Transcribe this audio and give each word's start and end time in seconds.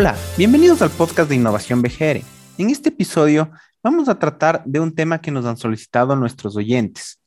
Hola, 0.00 0.16
bienvenidos 0.38 0.80
al 0.80 0.88
podcast 0.88 1.28
de 1.28 1.36
Innovación 1.36 1.82
BGR. 1.82 2.22
En 2.56 2.70
este 2.70 2.88
episodio 2.88 3.50
vamos 3.82 4.08
a 4.08 4.18
tratar 4.18 4.62
de 4.64 4.80
un 4.80 4.94
tema 4.94 5.20
que 5.20 5.30
nos 5.30 5.44
han 5.44 5.58
solicitado 5.58 6.16
nuestros 6.16 6.56
oyentes, 6.56 7.20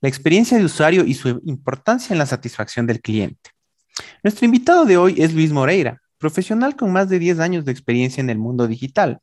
la 0.00 0.08
experiencia 0.08 0.56
de 0.56 0.64
usuario 0.64 1.04
y 1.04 1.14
su 1.14 1.40
importancia 1.44 2.14
en 2.14 2.20
la 2.20 2.26
satisfacción 2.26 2.86
del 2.86 3.00
cliente. 3.00 3.50
Nuestro 4.22 4.44
invitado 4.44 4.84
de 4.84 4.98
hoy 4.98 5.16
es 5.20 5.34
Luis 5.34 5.50
Moreira, 5.50 6.00
profesional 6.18 6.76
con 6.76 6.92
más 6.92 7.08
de 7.08 7.18
10 7.18 7.40
años 7.40 7.64
de 7.64 7.72
experiencia 7.72 8.20
en 8.20 8.30
el 8.30 8.38
mundo 8.38 8.68
digital, 8.68 9.18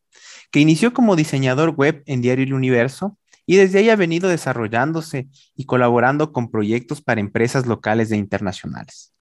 que 0.52 0.59
inició 0.59 0.93
como 0.93 1.16
diseñador 1.16 1.69
web 1.69 2.03
en 2.05 2.19
Diario 2.19 2.43
El 2.43 2.53
Universo 2.53 3.17
y 3.45 3.55
desde 3.55 3.79
ahí 3.79 3.89
ha 3.89 3.95
venido 3.95 4.27
desarrollándose 4.27 5.29
y 5.55 5.63
colaborando 5.63 6.33
con 6.33 6.52
proyectos 6.52 7.02
para 7.02 7.21
empresas 7.21 7.66
locales 7.66 8.11
e 8.11 8.17
internacionales. 8.17 9.13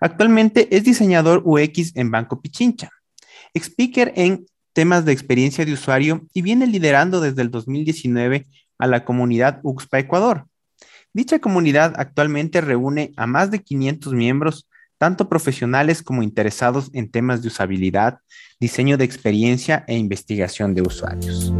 Actualmente 0.00 0.74
es 0.74 0.84
diseñador 0.84 1.42
UX 1.44 1.94
en 1.96 2.10
Banco 2.10 2.40
Pichincha, 2.40 2.90
speaker 3.54 4.12
en 4.16 4.46
temas 4.72 5.04
de 5.04 5.12
experiencia 5.12 5.64
de 5.64 5.72
usuario 5.72 6.26
y 6.34 6.42
viene 6.42 6.66
liderando 6.66 7.20
desde 7.20 7.42
el 7.42 7.50
2019 7.50 8.46
a 8.78 8.86
la 8.86 9.04
comunidad 9.04 9.60
UXPA 9.62 10.00
Ecuador. 10.00 10.46
Dicha 11.12 11.38
comunidad 11.38 11.94
actualmente 11.96 12.60
reúne 12.60 13.12
a 13.16 13.26
más 13.26 13.50
de 13.50 13.62
500 13.62 14.12
miembros, 14.12 14.68
tanto 14.98 15.28
profesionales 15.28 16.02
como 16.02 16.24
interesados 16.24 16.90
en 16.92 17.08
temas 17.08 17.40
de 17.40 17.48
usabilidad, 17.48 18.18
diseño 18.58 18.96
de 18.96 19.04
experiencia 19.04 19.84
e 19.86 19.96
investigación 19.96 20.74
de 20.74 20.82
usuarios. 20.82 21.52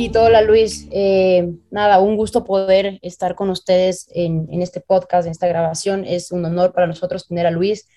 Hola 0.00 0.42
Luis. 0.42 0.86
Eh, 0.92 1.54
nada, 1.72 1.98
un 1.98 2.16
gusto 2.16 2.44
poder 2.44 3.00
estar 3.02 3.34
con 3.34 3.50
ustedes 3.50 4.08
en, 4.14 4.62
este 4.62 4.80
podcast, 4.80 5.26
en 5.26 5.32
esta 5.32 5.48
grabación. 5.48 6.04
Es 6.04 6.30
un 6.30 6.44
honor 6.44 6.72
para 6.72 6.86
nosotros 6.86 7.26
tener 7.26 7.48
a 7.48 7.50
Luis 7.50 7.88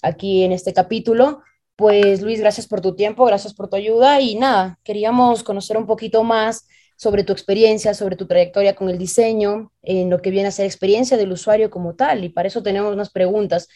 aquí 0.00 0.42
en 0.42 0.52
este 0.52 0.72
capítulo. 0.72 1.42
Pues 1.76 2.22
Luis, 2.22 2.40
gracias 2.40 2.66
por 2.66 2.80
tu 2.80 2.96
tiempo, 2.96 3.26
gracias 3.26 3.52
por 3.52 3.68
tu 3.68 3.76
ayuda 3.76 4.22
y 4.22 4.36
nada, 4.36 4.78
queríamos 4.84 5.42
conocer 5.42 5.76
un 5.76 5.86
poquito 5.86 6.24
más 6.24 6.66
sobre 6.96 7.24
tu 7.24 7.34
experiencia, 7.34 7.92
sobre 7.92 8.16
tu 8.16 8.26
trayectoria 8.26 8.74
con 8.74 8.88
el 8.88 8.96
diseño, 8.96 9.70
en 9.82 10.08
lo 10.08 10.22
que 10.22 10.30
viene 10.30 10.48
a 10.48 10.52
ser 10.52 10.64
experiencia 10.64 11.18
del 11.18 11.30
usuario 11.30 11.68
como 11.68 11.94
tal. 11.94 12.24
Y 12.24 12.30
para 12.30 12.48
eso 12.48 12.62
tenemos 12.62 12.90
unas 12.90 13.10
preguntas. 13.10 13.68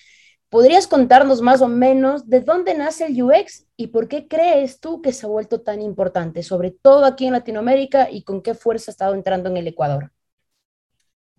¿Podrías 0.49 0.87
contarnos 0.87 1.43
más 1.43 1.63
o 1.63 1.69
menos 1.69 2.29
de 2.29 2.41
dónde 2.41 2.77
nace 2.77 3.07
el 3.07 3.23
UX 3.23 3.67
y 3.77 3.89
por 3.89 4.07
qué 4.09 4.29
crees 4.29 4.79
tú 4.79 5.03
que 5.03 5.13
se 5.13 5.27
ha 5.27 5.29
vuelto 5.29 5.61
tan 5.61 5.83
importante, 5.83 6.43
sobre 6.43 6.71
todo 6.71 7.05
aquí 7.05 7.27
en 7.27 7.33
Latinoamérica 7.33 8.11
y 8.11 8.23
con 8.23 8.41
qué 8.41 8.55
fuerza 8.55 8.91
ha 8.91 8.93
estado 8.93 9.15
entrando 9.15 9.49
en 9.51 9.57
el 9.57 9.67
Ecuador? 9.67 10.13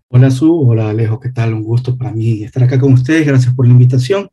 Hola 0.09 0.31
Su, 0.31 0.69
hola 0.69 0.89
Alejo, 0.89 1.19
¿qué 1.19 1.29
tal? 1.29 1.53
Un 1.53 1.63
gusto 1.63 1.97
para 1.97 2.11
mí 2.11 2.43
estar 2.43 2.63
acá 2.63 2.79
con 2.79 2.93
ustedes, 2.93 3.25
gracias 3.25 3.53
por 3.53 3.65
la 3.65 3.73
invitación. 3.73 4.29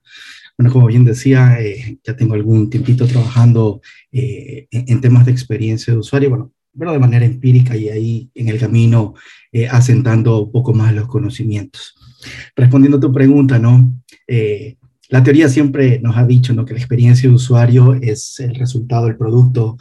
Bueno, 0.58 0.72
como 0.72 0.86
bien 0.86 1.04
decía, 1.04 1.60
eh, 1.60 1.98
ya 2.04 2.14
tengo 2.14 2.34
algún 2.34 2.68
tiempito 2.68 3.06
trabajando 3.06 3.80
eh, 4.12 4.68
en, 4.70 5.00
temas 5.00 5.24
de 5.24 5.32
experiencia 5.32 5.92
de 5.92 5.98
usuario, 5.98 6.28
bueno, 6.30 6.52
bueno, 6.72 6.92
de 6.92 6.98
manera 6.98 7.24
empírica 7.24 7.76
y 7.76 7.88
ahí 7.88 8.30
en 8.34 8.48
el 8.48 8.58
camino 8.58 9.14
eh, 9.50 9.66
asentando 9.66 10.42
un 10.42 10.52
poco 10.52 10.72
más 10.72 10.94
los 10.94 11.08
conocimientos. 11.08 11.96
Respondiendo 12.56 12.98
a 12.98 13.00
tu 13.00 13.12
pregunta, 13.12 13.58
¿no? 13.58 13.94
Eh, 14.26 14.76
la 15.08 15.22
teoría 15.22 15.48
siempre 15.48 15.98
nos 16.00 16.16
ha 16.16 16.26
dicho 16.26 16.54
¿no? 16.54 16.64
que 16.64 16.72
la 16.72 16.80
experiencia 16.80 17.28
de 17.28 17.34
usuario 17.34 17.94
es 17.94 18.40
el 18.40 18.54
resultado 18.54 19.06
del 19.06 19.16
producto 19.18 19.76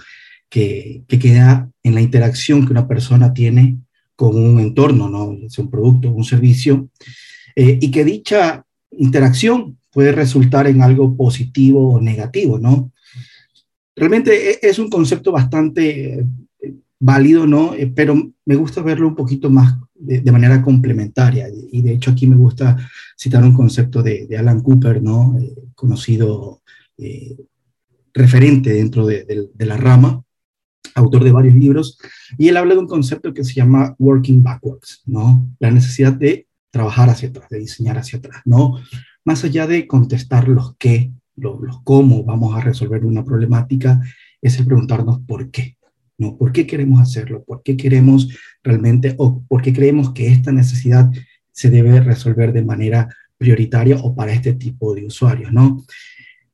que, 0.50 1.04
que, 1.08 1.18
queda 1.18 1.70
en 1.84 1.96
la 1.96 2.02
interacción 2.02 2.66
que 2.66 2.74
una 2.74 2.86
persona 2.86 3.34
tiene 3.34 3.78
con 4.18 4.36
un 4.36 4.60
entorno, 4.60 5.10
¿no? 5.10 5.38
es 5.46 5.58
un 5.58 5.70
producto, 5.70 6.12
un 6.12 6.26
servicio, 6.26 6.90
eh, 7.56 7.80
y 7.82 7.92
que 7.92 8.04
dicha 8.04 8.66
interacción 8.92 9.78
puede 9.92 10.12
resultar 10.12 10.68
en 10.68 10.82
algo 10.82 11.16
positivo 11.16 11.94
o 11.94 12.02
negativo, 12.02 12.60
¿no? 12.60 12.92
Realmente 13.96 14.52
e, 14.52 14.60
es 14.62 14.80
un 14.80 14.90
concepto 14.90 15.32
bastante 15.32 16.20
eh, 16.20 16.74
válido, 17.00 17.48
¿no? 17.48 17.74
pero 17.96 18.32
me 18.46 18.56
gusta 18.56 18.82
verlo 18.82 19.08
un 19.08 19.16
poquito 19.16 19.50
más 19.50 19.78
de, 20.02 20.32
manera 20.32 20.62
complementaria. 20.62 21.48
Y 21.72 21.82
de 21.82 21.94
hecho 21.94 22.12
aquí 22.12 22.28
me 22.28 22.36
gusta 22.36 22.78
citar 23.18 23.44
un 23.44 23.54
concepto 23.54 24.02
de, 24.02 24.28
Alan 24.38 24.62
Cooper, 24.62 25.02
¿no? 25.02 25.38
Eh, 25.40 25.54
conocido 25.76 26.62
eh, 26.98 27.38
referente 28.14 28.74
dentro 28.74 29.06
de, 29.06 29.50
la 29.60 29.78
rama, 29.78 30.24
autor 30.96 31.24
de 31.24 31.32
varios 31.32 31.56
libros, 31.56 31.98
y 32.38 32.50
él 32.50 32.58
habla 32.58 32.74
de 32.74 32.82
un 32.82 32.88
concepto 32.88 33.34
que 33.34 33.44
se 33.44 33.54
llama 33.54 33.96
working 34.00 34.44
backwards, 34.44 35.04
¿no? 35.06 35.48
La 35.60 35.72
necesidad 35.72 36.14
de 36.14 36.48
trabajar 36.72 37.10
hacia 37.10 37.30
atrás, 37.30 37.50
de 37.50 37.60
diseñar 37.60 37.98
hacia 37.98 38.20
atrás, 38.20 38.42
¿no? 38.46 38.78
Más 39.24 39.44
allá 39.44 39.68
de 39.68 39.88
contestar 39.88 40.48
los 40.48 40.76
qué, 40.78 41.12
los, 41.36 41.62
los 41.62 41.82
cómo 41.84 42.24
vamos 42.24 42.56
a 42.56 42.62
resolver 42.62 43.06
una 43.06 43.24
problemática, 43.24 44.02
es 44.42 44.60
el 44.60 44.66
preguntarnos 44.66 45.20
por 45.26 45.52
qué, 45.52 45.78
¿no? 46.22 46.38
¿Por 46.38 46.52
qué 46.52 46.66
queremos 46.66 47.02
hacerlo? 47.02 47.44
¿Por 47.44 47.64
qué 47.64 47.76
queremos 47.76 48.30
realmente 48.64 49.16
o 49.18 49.44
por 49.48 49.62
qué 49.62 49.74
creemos 49.74 50.14
que 50.14 50.28
esta 50.28 50.52
necesidad 50.52 51.12
se 51.52 51.70
debe 51.70 52.00
resolver 52.00 52.54
de 52.54 52.64
manera 52.64 53.10
prioritaria 53.38 53.98
o 53.98 54.16
para 54.16 54.32
este 54.32 54.54
tipo 54.54 54.94
de 54.94 55.06
usuarios, 55.06 55.52
¿no? 55.52 55.84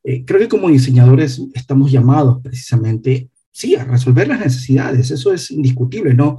Eh, 0.04 0.24
creo 0.26 0.40
que 0.40 0.48
como 0.48 0.70
diseñadores 0.70 1.42
estamos 1.54 1.92
llamados 1.92 2.42
precisamente, 2.42 3.30
sí, 3.52 3.76
a 3.76 3.84
resolver 3.84 4.30
las 4.30 4.40
necesidades, 4.40 5.12
eso 5.12 5.34
es 5.34 5.52
indiscutible, 5.52 6.14
¿no? 6.14 6.38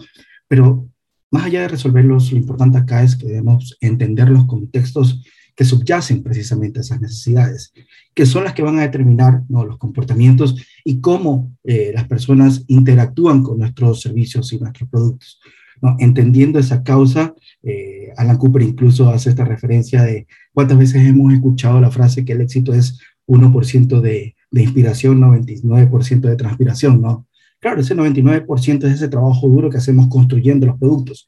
Pero 0.48 0.88
más 1.30 1.44
allá 1.44 1.60
de 1.62 1.68
resolverlos, 1.68 2.32
lo 2.32 2.38
importante 2.38 2.78
acá 2.78 3.02
es 3.02 3.14
que 3.14 3.26
debemos 3.26 3.76
entender 3.82 4.30
los 4.30 4.46
contextos 4.46 5.22
que 5.58 5.64
subyacen 5.64 6.22
precisamente 6.22 6.78
a 6.78 6.82
esas 6.82 7.00
necesidades, 7.00 7.72
que 8.14 8.26
son 8.26 8.44
las 8.44 8.54
que 8.54 8.62
van 8.62 8.78
a 8.78 8.82
determinar 8.82 9.42
¿no? 9.48 9.64
los 9.64 9.76
comportamientos 9.76 10.54
y 10.84 11.00
cómo 11.00 11.52
eh, 11.64 11.90
las 11.92 12.06
personas 12.06 12.62
interactúan 12.68 13.42
con 13.42 13.58
nuestros 13.58 14.00
servicios 14.00 14.52
y 14.52 14.60
nuestros 14.60 14.88
productos. 14.88 15.40
¿no? 15.82 15.96
Entendiendo 15.98 16.60
esa 16.60 16.84
causa, 16.84 17.34
eh, 17.64 18.12
Alan 18.16 18.36
Cooper 18.36 18.62
incluso 18.62 19.10
hace 19.10 19.30
esta 19.30 19.44
referencia 19.44 20.04
de 20.04 20.28
cuántas 20.54 20.78
veces 20.78 21.04
hemos 21.04 21.34
escuchado 21.34 21.80
la 21.80 21.90
frase 21.90 22.24
que 22.24 22.34
el 22.34 22.42
éxito 22.42 22.72
es 22.72 23.00
1% 23.26 24.00
de, 24.00 24.36
de 24.52 24.62
inspiración, 24.62 25.20
99% 25.20 26.20
de 26.20 26.36
transpiración, 26.36 27.02
¿no? 27.02 27.26
Claro, 27.58 27.80
ese 27.80 27.96
99% 27.96 28.84
es 28.84 28.92
ese 28.92 29.08
trabajo 29.08 29.48
duro 29.48 29.70
que 29.70 29.78
hacemos 29.78 30.06
construyendo 30.06 30.66
los 30.66 30.78
productos, 30.78 31.26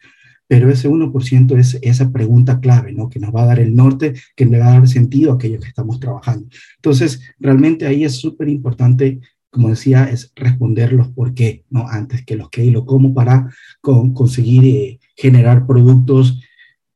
pero 0.51 0.69
ese 0.69 0.91
1% 0.91 1.57
es 1.57 1.79
esa 1.81 2.11
pregunta 2.11 2.59
clave, 2.59 2.91
¿no? 2.91 3.09
Que 3.09 3.21
nos 3.21 3.33
va 3.33 3.43
a 3.45 3.47
dar 3.47 3.61
el 3.61 3.77
norte, 3.77 4.15
que 4.35 4.47
le 4.47 4.59
va 4.59 4.67
a 4.67 4.73
dar 4.81 4.89
sentido 4.89 5.31
a 5.31 5.35
aquello 5.37 5.61
que 5.61 5.69
estamos 5.69 6.01
trabajando. 6.01 6.49
Entonces, 6.75 7.21
realmente 7.39 7.87
ahí 7.87 8.03
es 8.03 8.17
súper 8.17 8.49
importante, 8.49 9.21
como 9.49 9.69
decía, 9.69 10.11
es 10.11 10.33
responder 10.35 10.93
los 10.93 11.07
por 11.11 11.35
qué, 11.35 11.65
¿no? 11.71 11.87
Antes 11.87 12.25
que 12.27 12.35
los 12.35 12.51
qué 12.51 12.65
y 12.65 12.73
lo 12.73 12.85
cómo 12.85 13.15
para 13.15 13.49
conseguir 13.81 14.65
eh, 14.65 14.99
generar 15.15 15.69
productos 15.69 16.41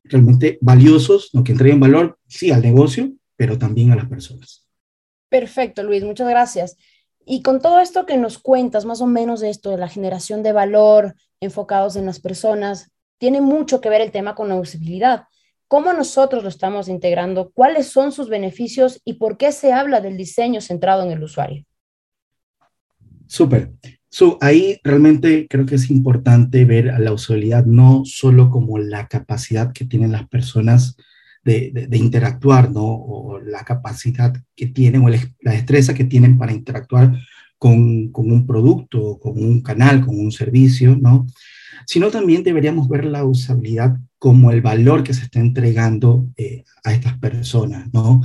realmente 0.03 0.57
valiosos, 0.59 1.29
¿no? 1.31 1.45
Que 1.45 1.53
entreguen 1.53 1.79
valor, 1.79 2.19
sí, 2.27 2.51
al 2.51 2.61
negocio, 2.61 3.13
pero 3.37 3.57
también 3.57 3.89
a 3.89 3.95
las 3.95 4.09
personas. 4.09 4.67
Perfecto, 5.29 5.81
Luis, 5.81 6.03
muchas 6.03 6.27
gracias. 6.27 6.75
Y 7.25 7.41
con 7.41 7.61
todo 7.61 7.79
esto 7.79 8.05
que 8.05 8.17
nos 8.17 8.37
cuentas, 8.37 8.83
más 8.83 8.99
o 8.99 9.07
menos 9.07 9.39
de 9.39 9.49
esto, 9.49 9.71
de 9.71 9.77
la 9.77 9.87
generación 9.87 10.43
de 10.43 10.51
valor 10.51 11.15
enfocados 11.39 11.95
en 11.95 12.05
las 12.05 12.19
personas, 12.19 12.91
tiene 13.17 13.41
mucho 13.41 13.81
que 13.81 13.89
ver 13.89 14.01
el 14.01 14.11
tema 14.11 14.35
con 14.35 14.49
la 14.49 14.55
usabilidad. 14.55 15.25
¿Cómo 15.67 15.93
nosotros 15.93 16.43
lo 16.43 16.49
estamos 16.49 16.87
integrando? 16.87 17.51
¿Cuáles 17.51 17.87
son 17.87 18.11
sus 18.11 18.29
beneficios 18.29 19.01
y 19.03 19.13
por 19.13 19.37
qué 19.37 19.51
se 19.51 19.73
habla 19.73 19.99
del 19.99 20.15
diseño 20.15 20.61
centrado 20.61 21.03
en 21.03 21.11
el 21.11 21.23
usuario? 21.23 21.65
Súper. 23.27 23.71
ahí 24.41 24.79
realmente 24.83 25.47
creo 25.49 25.65
que 25.65 25.75
es 25.75 25.89
importante 25.89 26.63
ver 26.65 26.91
a 26.91 26.99
la 26.99 27.11
usabilidad 27.11 27.65
no 27.65 28.03
solo 28.05 28.51
como 28.51 28.77
la 28.77 29.07
capacidad 29.07 29.73
que 29.73 29.85
tienen 29.85 30.11
las 30.11 30.27
personas 30.27 30.95
de, 31.43 31.87
interactuar, 31.91 32.71
¿no? 32.71 32.85
O 32.85 33.39
la 33.39 33.63
capacidad 33.63 34.35
que 34.55 34.67
tienen 34.67 35.03
o 35.03 35.09
la 35.09 35.51
destreza 35.51 35.93
que 35.93 36.05
tienen 36.05 36.37
para 36.37 36.53
interactuar 36.53 37.19
con, 37.57 38.11
con 38.11 38.31
un 38.31 38.45
producto, 38.45 39.19
con 39.19 39.43
un 39.43 39.61
canal, 39.61 40.05
con 40.05 40.19
un 40.19 40.31
servicio, 40.31 40.95
¿no? 40.95 41.25
Sino 41.85 42.09
también 42.11 42.43
deberíamos 42.43 42.87
ver 42.89 43.05
la 43.05 43.23
usabilidad 43.23 43.97
como 44.17 44.51
el 44.51 44.61
valor 44.61 45.03
que 45.03 45.13
se 45.13 45.23
está 45.23 45.39
entregando 45.39 46.27
eh, 46.37 46.63
a 46.83 46.93
estas 46.93 47.17
personas, 47.17 47.93
¿no? 47.93 48.21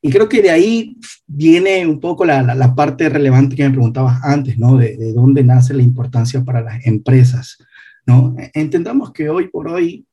Y 0.00 0.10
creo 0.10 0.28
que 0.28 0.42
de 0.42 0.50
ahí 0.50 0.96
viene 1.26 1.86
un 1.86 1.98
poco 2.00 2.24
la, 2.24 2.42
la, 2.42 2.74
parte 2.74 3.08
relevante 3.08 3.56
que 3.56 3.64
me 3.64 3.70
preguntabas 3.70 4.20
antes, 4.22 4.58
¿no? 4.58 4.76
De, 4.76 4.96
de, 4.96 5.12
dónde 5.12 5.42
nace 5.42 5.74
la 5.74 5.82
importancia 5.82 6.44
para 6.44 6.60
las 6.60 6.86
empresas, 6.86 7.58
¿no? 8.06 8.36
Entendamos 8.54 9.12
que 9.12 9.28
hoy 9.28 9.48
por 9.48 9.68
hoy, 9.68 10.06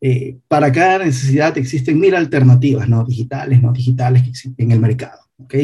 eh, 0.00 0.38
para 0.48 0.72
cada 0.72 1.04
necesidad 1.04 1.56
existen 1.58 1.98
mil 1.98 2.14
alternativas, 2.14 2.88
¿no? 2.88 3.04
Digitales, 3.04 3.60
no 3.60 3.72
digitales 3.72 4.22
que 4.22 4.30
existen 4.30 4.66
en 4.66 4.72
el 4.72 4.80
mercado, 4.80 5.20
¿ok? 5.38 5.54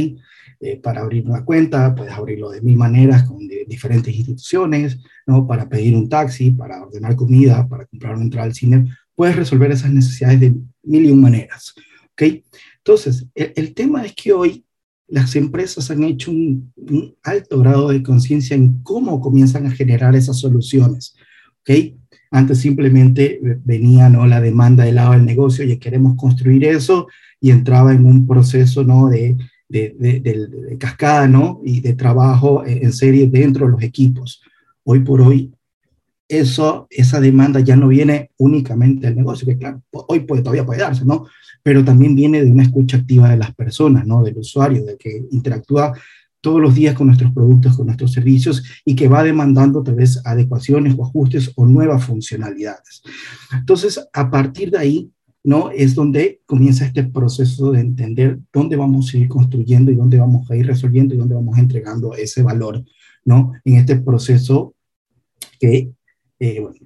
Eh, 0.64 0.78
para 0.80 1.00
abrir 1.00 1.26
una 1.26 1.44
cuenta, 1.44 1.92
puedes 1.92 2.12
abrirlo 2.12 2.50
de 2.50 2.62
mil 2.62 2.76
maneras 2.76 3.24
con 3.24 3.48
diferentes 3.66 4.14
instituciones, 4.14 4.96
¿no? 5.26 5.44
Para 5.44 5.68
pedir 5.68 5.96
un 5.96 6.08
taxi, 6.08 6.52
para 6.52 6.80
ordenar 6.80 7.16
comida, 7.16 7.66
para 7.66 7.84
comprar 7.86 8.14
una 8.14 8.22
entrada 8.22 8.46
al 8.46 8.54
cine, 8.54 8.86
puedes 9.16 9.34
resolver 9.34 9.72
esas 9.72 9.90
necesidades 9.92 10.38
de 10.38 10.54
mil 10.84 11.04
y 11.04 11.10
un 11.10 11.20
maneras, 11.20 11.74
¿ok? 12.12 12.44
Entonces, 12.78 13.26
el, 13.34 13.74
tema 13.74 14.04
es 14.04 14.14
que 14.14 14.32
hoy 14.32 14.64
las 15.08 15.34
empresas 15.34 15.90
han 15.90 16.04
hecho 16.04 16.30
un, 16.30 16.72
alto 17.24 17.58
grado 17.58 17.88
de 17.88 18.04
conciencia 18.04 18.54
en 18.54 18.84
cómo 18.84 19.20
comienzan 19.20 19.66
a 19.66 19.72
generar 19.72 20.14
esas 20.14 20.38
soluciones, 20.38 21.16
¿ok? 21.62 21.96
Antes 22.30 22.58
simplemente 22.58 23.40
venía 23.64 24.08
¿no? 24.08 24.28
la 24.28 24.40
demanda 24.40 24.84
del 24.84 24.94
lado 24.94 25.12
del 25.12 25.24
negocio 25.24 25.64
y 25.64 25.76
queremos 25.78 26.14
construir 26.16 26.64
eso 26.64 27.08
y 27.40 27.50
entraba 27.50 27.92
en 27.92 28.06
un 28.06 28.28
proceso 28.28 28.84
¿no? 28.84 29.08
de 29.08 29.36
de, 29.72 30.76
cascada, 30.78 31.26
¿no? 31.26 31.60
Y 31.64 31.80
de 31.80 31.94
trabajo 31.94 32.64
en 32.66 32.92
serie 32.92 33.26
dentro 33.26 33.66
de 33.66 33.72
los 33.72 33.82
equipos. 33.82 34.42
Hoy 34.84 35.00
por 35.00 35.20
hoy, 35.20 35.52
eso, 36.28 36.86
esa 36.90 37.20
demanda 37.20 37.60
ya 37.60 37.76
no 37.76 37.88
viene 37.88 38.30
únicamente 38.38 39.06
del 39.06 39.16
negocio, 39.16 39.46
que 39.46 39.58
claro, 39.58 39.82
hoy 39.90 40.20
puede, 40.20 40.42
todavía 40.42 40.64
puede 40.64 40.80
darse, 40.80 41.04
¿no? 41.04 41.26
Pero 41.62 41.84
también 41.84 42.14
viene 42.14 42.42
de 42.42 42.50
una 42.50 42.62
escucha 42.62 42.96
activa 42.96 43.28
de 43.28 43.36
las 43.36 43.54
personas, 43.54 44.06
¿no? 44.06 44.22
Del 44.22 44.38
usuario, 44.38 44.84
de 44.84 44.96
que 44.96 45.24
interactúa 45.30 45.94
todos 46.40 46.60
los 46.60 46.74
días 46.74 46.94
con 46.94 47.06
nuestros 47.06 47.32
productos, 47.32 47.76
con 47.76 47.86
nuestros 47.86 48.12
servicios 48.12 48.62
y 48.84 48.96
que 48.96 49.08
va 49.08 49.22
demandando 49.22 49.82
tal 49.82 49.94
vez 49.94 50.20
adecuaciones 50.24 50.94
o 50.98 51.04
ajustes 51.04 51.52
o 51.54 51.66
nuevas 51.66 52.04
funcionalidades. 52.04 53.02
Entonces, 53.52 54.00
a 54.12 54.30
partir 54.30 54.70
de 54.72 54.78
ahí, 54.78 55.10
¿no? 55.44 55.70
Es 55.70 55.94
donde 55.94 56.40
comienza 56.46 56.86
este 56.86 57.04
proceso 57.04 57.72
de 57.72 57.80
entender 57.80 58.38
dónde 58.52 58.76
vamos 58.76 59.12
a 59.12 59.16
ir 59.16 59.28
construyendo 59.28 59.90
y 59.90 59.96
dónde 59.96 60.18
vamos 60.18 60.50
a 60.50 60.56
ir 60.56 60.66
resolviendo 60.66 61.14
y 61.14 61.18
dónde 61.18 61.34
vamos 61.34 61.58
entregando 61.58 62.14
ese 62.14 62.42
valor, 62.42 62.84
¿no? 63.24 63.52
En 63.64 63.76
este 63.76 63.96
proceso 63.96 64.74
que, 65.58 65.90
eh, 66.38 66.60
bueno, 66.60 66.76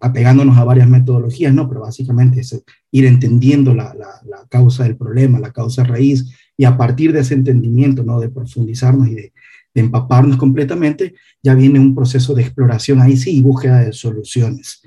apegándonos 0.00 0.56
a 0.56 0.64
varias 0.64 0.88
metodologías, 0.88 1.52
¿no? 1.52 1.68
Pero 1.68 1.80
básicamente 1.80 2.40
es 2.40 2.62
ir 2.90 3.06
entendiendo 3.06 3.74
la, 3.74 3.94
la, 3.94 4.46
causa 4.48 4.82
del 4.82 4.96
problema, 4.96 5.38
la 5.38 5.52
causa 5.52 5.84
raíz, 5.84 6.34
y 6.56 6.64
a 6.64 6.76
partir 6.76 7.12
de 7.12 7.20
ese 7.20 7.34
entendimiento, 7.34 8.02
¿no? 8.02 8.20
De 8.20 8.28
profundizarnos 8.28 9.08
y 9.08 9.14
de, 9.14 9.32
de 9.74 9.80
empaparnos 9.80 10.36
completamente, 10.36 11.14
ya 11.42 11.54
viene 11.54 11.78
un 11.78 11.94
proceso 11.94 12.34
de 12.34 12.42
exploración 12.42 13.00
ahí 13.00 13.16
sí 13.16 13.36
y 13.36 13.40
búsqueda 13.40 13.80
de 13.80 13.92
soluciones, 13.92 14.82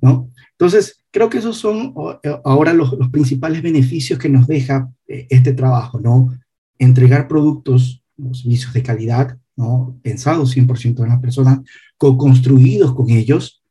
¿no? 0.00 0.30
Entonces, 0.52 0.99
creo 1.10 1.28
que 1.28 1.38
esos 1.38 1.56
son 1.56 1.94
eh, 2.22 2.40
ahora 2.44 2.72
los, 2.72 2.94
principales 3.10 3.62
beneficios 3.62 4.18
que 4.18 4.28
nos 4.28 4.46
deja 4.46 4.90
eh, 5.06 5.26
este 5.30 5.52
trabajo, 5.52 6.00
¿no? 6.00 6.36
Entregar 6.78 7.28
productos, 7.28 8.02
servicios 8.32 8.72
de 8.72 8.82
calidad, 8.82 9.38
¿no? 9.56 9.98
Pensados 10.02 10.56
100% 10.56 11.02
en 11.02 11.08
las 11.08 11.20
personas, 11.20 11.60
co-construidos 11.96 12.94
con 12.94 13.10
ellos, 13.10 13.62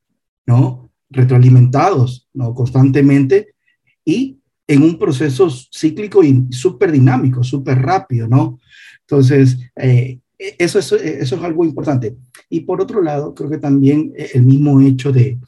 ¿no? 0.45 0.91
Retroalimentados, 1.09 2.27
¿no? 2.33 2.53
Constantemente 2.53 3.53
y 4.05 4.37
en 4.67 4.83
un 4.83 4.99
proceso 4.99 5.49
cíclico 5.49 6.23
y 6.23 6.47
súper 6.51 6.91
dinámico, 6.91 7.43
súper 7.43 7.81
rápido, 7.81 8.27
¿no? 8.27 8.59
Entonces, 9.01 9.57
eh, 9.75 10.19
eso, 10.37 10.79
eso, 10.79 10.95
eso 10.95 11.35
es 11.35 11.43
algo 11.43 11.65
importante. 11.65 12.15
Y 12.49 12.61
por 12.61 12.79
otro 12.79 13.01
lado, 13.01 13.33
creo 13.33 13.49
que 13.49 13.57
también 13.57 14.13
el 14.15 14.43
mismo 14.43 14.79
hecho 14.79 15.11
de, 15.11 15.39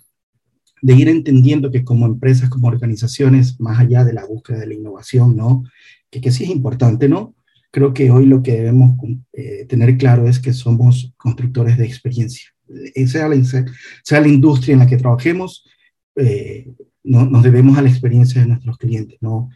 de 0.82 0.96
ir 0.96 1.08
entendiendo 1.10 1.72
que 1.72 1.84
como 1.84 2.06
empresas, 2.06 2.50
como 2.50 2.68
organizaciones, 2.68 3.60
más 3.60 3.80
allá 3.80 4.04
de 4.04 4.14
la 4.14 4.26
búsqueda 4.26 4.60
de 4.60 4.68
la 4.68 4.74
innovación, 4.74 5.36
¿no? 5.36 5.64
Que, 6.10 6.22
que 6.22 6.32
sí 6.32 6.44
es 6.44 6.50
importante, 6.50 7.08
¿no? 7.08 7.36
Creo 7.72 7.94
que 7.94 8.12
hoy 8.12 8.26
lo 8.26 8.44
que 8.44 8.54
debemos 8.54 8.98
eh, 9.34 9.66
tener 9.70 9.98
claro 9.98 10.28
es 10.28 10.40
que 10.40 10.54
somos 10.54 11.14
constructores 11.18 11.78
de 11.78 11.86
experiencia. 11.86 12.50
Eh, 12.96 13.08
sea 13.08 13.30
la, 13.30 13.42
sea 13.44 14.22
la 14.22 14.28
industria 14.28 14.74
en 14.74 14.80
la 14.80 14.88
que 14.88 14.98
trabajemos, 14.98 15.66
eh, 16.16 16.74
no, 17.04 17.26
nos 17.26 17.44
debemos 17.44 17.78
a 17.78 17.82
la 17.82 17.90
experiencia 17.90 18.42
de 18.42 18.48
nuestros 18.48 18.78
clientes, 18.78 19.18
¿no? 19.22 19.50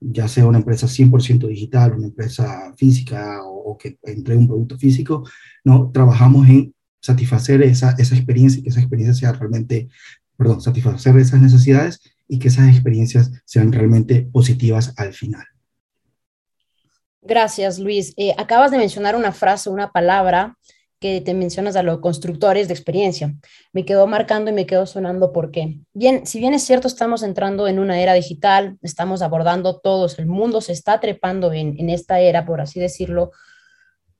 Ya 0.00 0.26
sea 0.26 0.46
una 0.46 0.58
empresa 0.58 0.88
100% 0.88 1.46
digital, 1.46 1.94
una 1.94 2.08
empresa 2.08 2.74
física 2.76 3.40
o, 3.44 3.72
o 3.72 3.78
que 3.78 3.98
entregue 4.02 4.40
un 4.40 4.48
producto 4.48 4.76
físico, 4.76 5.24
¿no? 5.64 5.90
Trabajamos 5.92 6.48
en 6.48 6.74
satisfacer 7.02 7.62
esa, 7.62 7.94
esa 7.98 8.14
experiencia 8.14 8.60
y 8.60 8.62
que 8.62 8.70
esa 8.70 8.80
experiencia 8.80 9.14
sea 9.14 9.32
realmente 9.32 9.88
perdón, 10.42 10.60
satisfacer 10.60 11.16
esas 11.16 11.40
necesidades 11.40 12.00
y 12.28 12.38
que 12.38 12.48
esas 12.48 12.68
experiencias 12.68 13.30
sean 13.44 13.72
realmente 13.72 14.22
positivas 14.22 14.92
al 14.96 15.12
final. 15.12 15.44
Gracias, 17.20 17.78
Luis. 17.78 18.12
Eh, 18.16 18.34
acabas 18.36 18.72
de 18.72 18.78
mencionar 18.78 19.14
una 19.14 19.32
frase, 19.32 19.70
una 19.70 19.92
palabra 19.92 20.58
que 20.98 21.20
te 21.20 21.34
mencionas 21.34 21.76
a 21.76 21.82
los 21.82 22.00
constructores 22.00 22.68
de 22.68 22.74
experiencia. 22.74 23.34
Me 23.72 23.84
quedó 23.84 24.06
marcando 24.06 24.50
y 24.50 24.54
me 24.54 24.66
quedó 24.66 24.86
sonando 24.86 25.32
porque, 25.32 25.78
bien, 25.92 26.26
si 26.26 26.40
bien 26.40 26.54
es 26.54 26.64
cierto, 26.64 26.88
estamos 26.88 27.22
entrando 27.22 27.68
en 27.68 27.78
una 27.78 28.00
era 28.00 28.14
digital, 28.14 28.78
estamos 28.82 29.22
abordando 29.22 29.78
todos, 29.80 30.18
el 30.18 30.26
mundo 30.26 30.60
se 30.60 30.72
está 30.72 31.00
trepando 31.00 31.52
en, 31.52 31.78
en 31.78 31.90
esta 31.90 32.20
era, 32.20 32.44
por 32.44 32.60
así 32.60 32.80
decirlo. 32.80 33.30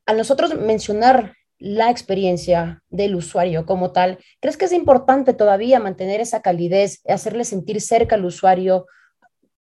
A 0.06 0.12
nosotros 0.12 0.54
mencionar 0.56 1.34
la 1.62 1.90
experiencia 1.90 2.82
del 2.90 3.14
usuario 3.14 3.64
como 3.64 3.92
tal, 3.92 4.18
¿crees 4.40 4.56
que 4.56 4.64
es 4.64 4.72
importante 4.72 5.32
todavía 5.32 5.78
mantener 5.78 6.20
esa 6.20 6.42
calidez, 6.42 7.00
hacerle 7.06 7.44
sentir 7.44 7.80
cerca 7.80 8.16
al 8.16 8.24
usuario, 8.24 8.86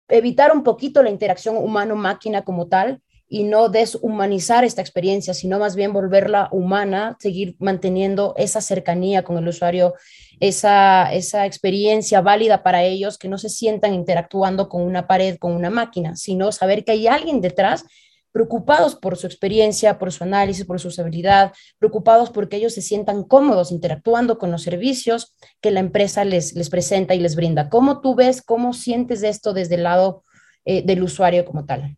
evitar 0.09 0.53
un 0.53 0.63
poquito 0.63 1.03
la 1.03 1.11
interacción 1.11 1.57
humano-máquina 1.57 2.43
como 2.43 2.69
tal 2.69 3.03
y 3.29 3.43
no 3.43 3.69
deshumanizar 3.69 4.65
esta 4.65 4.83
experiencia, 4.83 5.35
sino 5.35 5.59
más 5.59 5.75
bien 5.75 5.93
volverla 5.93 6.49
humana, 6.53 7.17
seguir 7.19 7.57
manteniendo 7.59 8.35
esa 8.37 8.61
cercanía 8.61 9.25
con 9.25 9.37
el 9.37 9.49
usuario, 9.49 9.95
esa, 10.39 11.13
esa 11.13 11.45
experiencia 11.45 12.21
válida 12.21 12.63
para 12.63 12.85
ellos, 12.85 13.19
que 13.19 13.29
no 13.29 13.37
se 13.37 13.49
sientan 13.49 13.95
interactuando 13.95 14.69
con 14.69 14.83
una 14.83 15.09
pared, 15.09 15.39
con 15.39 15.53
una 15.53 15.71
máquina, 15.71 16.15
sino 16.15 16.53
saber 16.53 16.85
que 16.85 16.93
hay 16.93 17.09
alguien 17.09 17.41
detrás 17.41 17.85
preocupados 18.33 18.97
por 18.97 19.17
su 19.17 19.27
experiencia, 19.27 19.99
por 19.99 20.13
su 20.13 20.25
análisis, 20.25 20.65
por 20.65 20.81
su 20.81 20.89
usabilidad, 20.89 21.53
preocupados 21.79 22.31
porque 22.31 22.57
ellos 22.57 22.75
se 22.75 22.83
sientan 22.83 23.25
cómodos 23.25 23.73
interactuando 23.73 24.39
con 24.39 24.51
los 24.51 24.63
servicios 24.63 25.37
que 25.61 25.71
la 25.71 25.81
empresa 25.81 26.25
les, 26.25 26.55
les 26.55 26.71
presenta 26.71 27.15
y 27.15 27.21
les 27.21 27.37
brinda. 27.37 27.69
¿Cómo 27.69 28.01
tú 28.01 28.15
ves, 28.15 28.43
cómo 28.43 28.73
sientes 28.73 29.23
esto 29.23 29.53
desde 29.53 29.77
el 29.77 29.85
lado 29.85 30.25
eh, 30.65 30.83
del 30.85 31.03
usuario 31.03 31.45
como 31.45 31.65
tal? 31.65 31.97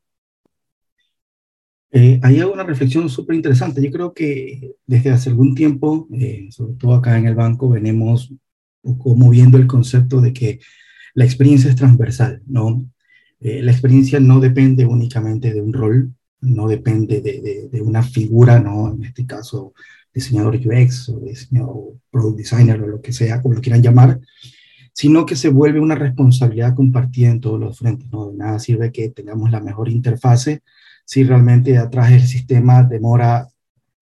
Eh, 1.90 2.20
ahí 2.22 2.40
hago 2.40 2.52
una 2.52 2.64
reflexión 2.64 3.08
súper 3.10 3.36
interesante. 3.36 3.82
Yo 3.82 3.90
creo 3.90 4.14
que 4.14 4.76
desde 4.86 5.10
hace 5.10 5.28
algún 5.28 5.54
tiempo, 5.54 6.08
eh, 6.12 6.48
sobre 6.50 6.74
todo 6.74 6.94
acá 6.94 7.18
en 7.18 7.26
el 7.26 7.34
banco, 7.34 7.68
venimos 7.68 8.32
como 8.98 9.30
viendo 9.30 9.58
el 9.58 9.66
concepto 9.66 10.20
de 10.20 10.32
que 10.32 10.60
la 11.14 11.24
experiencia 11.24 11.68
es 11.70 11.76
transversal, 11.76 12.42
¿no? 12.46 12.84
la 13.38 13.72
experiencia 13.72 14.20
no 14.20 14.38
depende 14.38 14.86
únicamente 14.86 15.52
de 15.52 15.60
un 15.60 15.72
rol, 15.72 16.14
no 16.42 16.68
depende 16.68 17.20
de, 17.20 17.68
de, 17.70 17.80
una 17.80 18.02
figura, 18.02 18.60
¿no? 18.60 18.92
En 18.92 19.04
este 19.04 19.24
caso, 19.24 19.72
diseñador 20.12 20.56
UX 20.56 21.08
o 21.08 21.20
diseñador 21.20 21.94
product 22.10 22.36
designer 22.36 22.82
o 22.82 22.86
lo 22.88 23.00
que 23.00 23.12
sea, 23.12 23.40
como 23.40 23.54
lo 23.54 23.60
quieran 23.60 23.82
llamar, 23.82 24.20
sino 24.92 25.24
que 25.24 25.36
se 25.36 25.48
vuelve 25.48 25.80
una 25.80 25.94
responsabilidad 25.94 26.74
compartida 26.74 27.30
en 27.30 27.40
todos 27.40 27.58
los 27.58 27.78
frentes, 27.78 28.10
¿no? 28.10 28.30
De 28.30 28.36
nada 28.36 28.58
sirve 28.58 28.92
que 28.92 29.08
tengamos 29.08 29.50
la 29.50 29.60
mejor 29.60 29.88
interfase 29.88 30.62
si 31.04 31.24
realmente 31.24 31.78
atrás 31.78 32.10
del 32.10 32.26
sistema 32.26 32.82
demora 32.82 33.48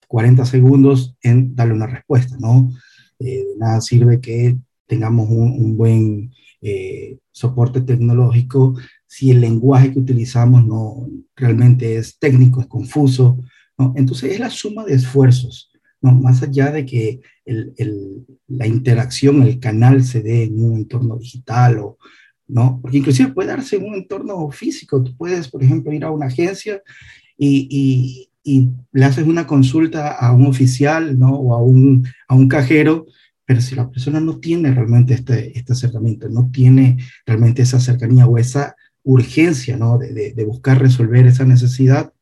40 0.09 0.45
segundos 0.47 1.17
en 1.23 1.55
darle 1.55 1.75
una 1.75 1.87
respuesta, 1.87 2.37
¿no? 2.39 2.71
Eh, 3.19 3.45
de 3.45 3.57
nada 3.59 3.81
sirve 3.81 4.21
que 4.21 4.59
tengamos 4.87 5.29
un, 5.29 5.53
un 5.53 5.77
buen 5.77 6.33
eh, 6.63 7.19
soporte 7.31 7.81
tecnológico 7.81 8.75
si 9.11 9.33
el 9.33 9.41
lenguaje 9.41 9.93
que 9.93 9.99
utilizamos 9.99 10.65
no 10.65 11.09
realmente 11.35 11.97
es 11.97 12.17
técnico, 12.21 12.61
es 12.61 12.69
confuso. 12.69 13.41
¿no? 13.77 13.93
Entonces 13.97 14.35
es 14.35 14.39
la 14.39 14.51
suma 14.51 14.85
de 14.85 14.95
esfuerzos, 14.95 15.73
¿no? 16.01 16.13
más 16.13 16.45
allá 16.45 16.71
de 16.71 16.87
que 16.87 17.21
el, 17.45 17.75
el, 17.77 18.25
la 18.47 18.69
interacción, 18.69 19.43
el 19.43 19.59
canal 19.59 20.05
se 20.05 20.23
dé 20.23 20.45
en 20.45 20.65
un 20.65 20.77
entorno 20.77 21.17
digital 21.17 21.81
o, 21.81 21.99
¿no? 22.47 22.79
Porque 22.81 22.99
inclusive 22.99 23.33
puede 23.33 23.49
darse 23.49 23.77
en 23.77 23.87
un 23.87 23.97
entorno 23.97 24.49
físico. 24.53 25.03
Tú 25.03 25.17
puedes, 25.17 25.49
por 25.49 25.65
ejemplo, 25.65 25.93
ir 25.93 26.05
a 26.05 26.13
una 26.13 26.27
agencia 26.27 26.81
y, 27.37 27.67
y, 27.69 28.31
y 28.45 28.71
le 28.93 29.05
haces 29.05 29.27
una 29.27 29.45
consulta 29.45 30.13
a 30.13 30.33
un 30.33 30.47
oficial, 30.47 31.19
¿no? 31.19 31.35
O 31.35 31.55
a 31.55 31.61
un, 31.61 32.07
a 32.29 32.37
un 32.37 32.47
cajero 32.47 33.07
pero 33.45 33.61
si 33.61 33.75
la 33.75 33.91
persona 33.91 34.21
no 34.21 34.39
tiene 34.39 34.73
realmente 34.73 35.13
este, 35.13 35.59
este 35.59 35.73
acercamiento, 35.73 36.29
no 36.29 36.49
tiene 36.53 36.99
realmente 37.27 37.63
esa 37.63 37.81
cercanía 37.81 38.25
o 38.25 38.39
esa 38.39 38.77
urgencia 39.03 39.77
¿no? 39.77 39.99
de, 39.99 40.45
buscar 40.47 40.81
resolver 40.81 41.27
esa 41.27 41.45
necesidad, 41.45 42.13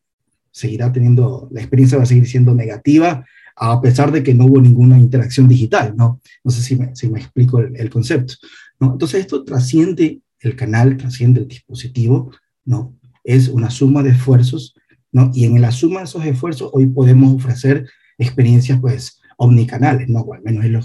seguirá 0.51 0.93
teniendo, 0.93 1.49
la 1.53 1.61
experiencia 1.61 1.99
va 1.99 2.05
a 2.05 2.07
seguir 2.07 2.27
siendo 2.27 2.55
negativa, 2.55 3.25
a 3.57 3.81
pesar 3.81 4.13
de 4.13 4.23
que 4.23 4.35
no 4.35 4.47
hubo 4.47 4.61
ninguna 4.61 4.99
interacción 4.99 5.49
digital, 5.49 5.95
¿no? 5.97 6.21
No 6.45 6.51
sé 6.51 6.63
si 6.63 6.77
me, 6.77 6.95
si 6.95 7.09
me 7.09 7.19
explico 7.19 7.59
el, 7.59 7.75
el, 7.77 7.91
concepto, 7.91 8.35
¿no? 8.79 8.93
Entonces 8.93 9.21
esto 9.21 9.45
trasciende 9.45 10.21
el 10.41 10.55
canal, 10.55 10.97
trasciende 10.97 11.41
el 11.41 11.49
dispositivo, 11.49 12.31
¿no? 12.65 12.97
Es 13.25 13.49
una 13.49 13.69
suma 13.69 14.05
de 14.05 14.11
esfuerzos 14.11 14.75
¿no? 15.13 15.31
Y 15.35 15.45
en 15.45 15.61
la 15.61 15.73
suma 15.73 16.01
de 16.01 16.05
esos 16.05 16.25
esfuerzos 16.25 16.71
hoy 16.73 16.87
podemos 16.87 17.35
ofrecer 17.35 17.89
experiencias 18.19 18.79
pues 18.81 19.21
omnicanales, 19.37 20.09
¿no? 20.09 20.21
O 20.21 20.35
al 20.35 20.43
menos 20.43 20.65
es 20.65 20.71
lo, 20.71 20.83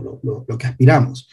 lo, 0.00 0.20
lo, 0.22 0.44
lo 0.46 0.58
que 0.58 0.66
aspiramos, 0.66 1.28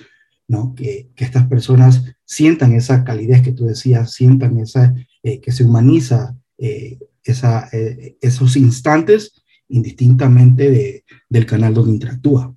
Que, 0.75 1.09
estas 1.17 1.47
personas 1.47 2.03
sientan 2.25 2.73
esa 2.73 3.03
calidez 3.03 3.41
que 3.41 3.51
tú 3.51 3.65
decías, 3.65 4.13
sientan 4.13 4.59
esa, 4.59 4.93
eh, 5.23 5.39
que 5.39 5.51
se 5.51 5.63
humaniza 5.63 6.35
eh, 6.57 6.99
eh, 7.25 8.17
esos 8.21 8.55
instantes 8.55 9.43
indistintamente 9.69 10.69
de, 10.69 11.05
del 11.29 11.45
canal 11.45 11.73
donde 11.73 11.93
interactúa. 11.93 12.53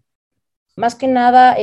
Más 0.76 0.94
que 0.94 1.08
nada, 1.08 1.56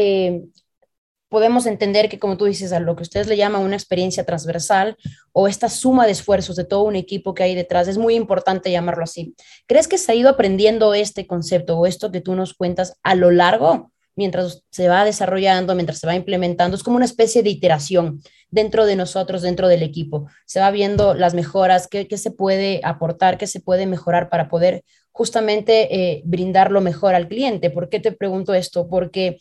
podemos 1.29 1.65
entender 1.65 2.09
que, 2.09 2.19
como 2.19 2.37
tú 2.37 2.45
dices, 2.45 2.73
a 2.73 2.79
lo 2.79 2.95
que 2.95 3.03
ustedes 3.03 3.27
le 3.27 3.37
llaman 3.37 3.63
una 3.63 3.75
experiencia 3.75 4.23
transversal 4.23 4.97
o 5.31 5.47
esta 5.47 5.69
suma 5.69 6.05
de 6.05 6.11
esfuerzos 6.11 6.55
de 6.55 6.63
todo 6.63 6.83
un 6.83 6.95
equipo 6.95 7.33
que 7.33 7.43
hay 7.43 7.55
detrás, 7.55 7.87
es 7.87 7.97
muy 7.97 8.15
importante 8.15 8.71
llamarlo 8.71 9.03
así. 9.03 9.35
¿Crees 9.67 9.87
que 9.87 9.97
se 9.97 10.11
ha 10.11 10.15
ido 10.15 10.29
aprendiendo 10.29 10.93
este 10.93 11.27
concepto 11.27 11.77
o 11.77 11.85
esto 11.85 12.11
que 12.11 12.21
tú 12.21 12.35
nos 12.35 12.53
cuentas 12.53 12.97
a 13.03 13.15
lo 13.15 13.31
largo, 13.31 13.92
mientras 14.15 14.63
se 14.69 14.87
va 14.87 15.05
desarrollando, 15.05 15.75
mientras 15.75 15.99
se 15.99 16.07
va 16.07 16.15
implementando? 16.15 16.75
Es 16.75 16.83
como 16.83 16.97
una 16.97 17.05
especie 17.05 17.43
de 17.43 17.49
iteración 17.49 18.21
dentro 18.49 18.85
de 18.85 18.95
nosotros, 18.95 19.41
dentro 19.41 19.67
del 19.67 19.83
equipo. 19.83 20.27
Se 20.45 20.59
va 20.59 20.71
viendo 20.71 21.13
las 21.13 21.33
mejoras, 21.33 21.87
qué, 21.87 22.07
qué 22.07 22.17
se 22.17 22.31
puede 22.31 22.81
aportar, 22.83 23.37
qué 23.37 23.47
se 23.47 23.59
puede 23.59 23.85
mejorar 23.85 24.29
para 24.29 24.47
poder 24.47 24.83
justamente 25.11 25.95
eh, 25.95 26.21
brindar 26.25 26.71
lo 26.71 26.81
mejor 26.81 27.15
al 27.15 27.27
cliente. 27.27 27.69
¿Por 27.69 27.89
qué 27.89 27.99
te 27.99 28.11
pregunto 28.11 28.53
esto? 28.53 28.87
Porque 28.89 29.39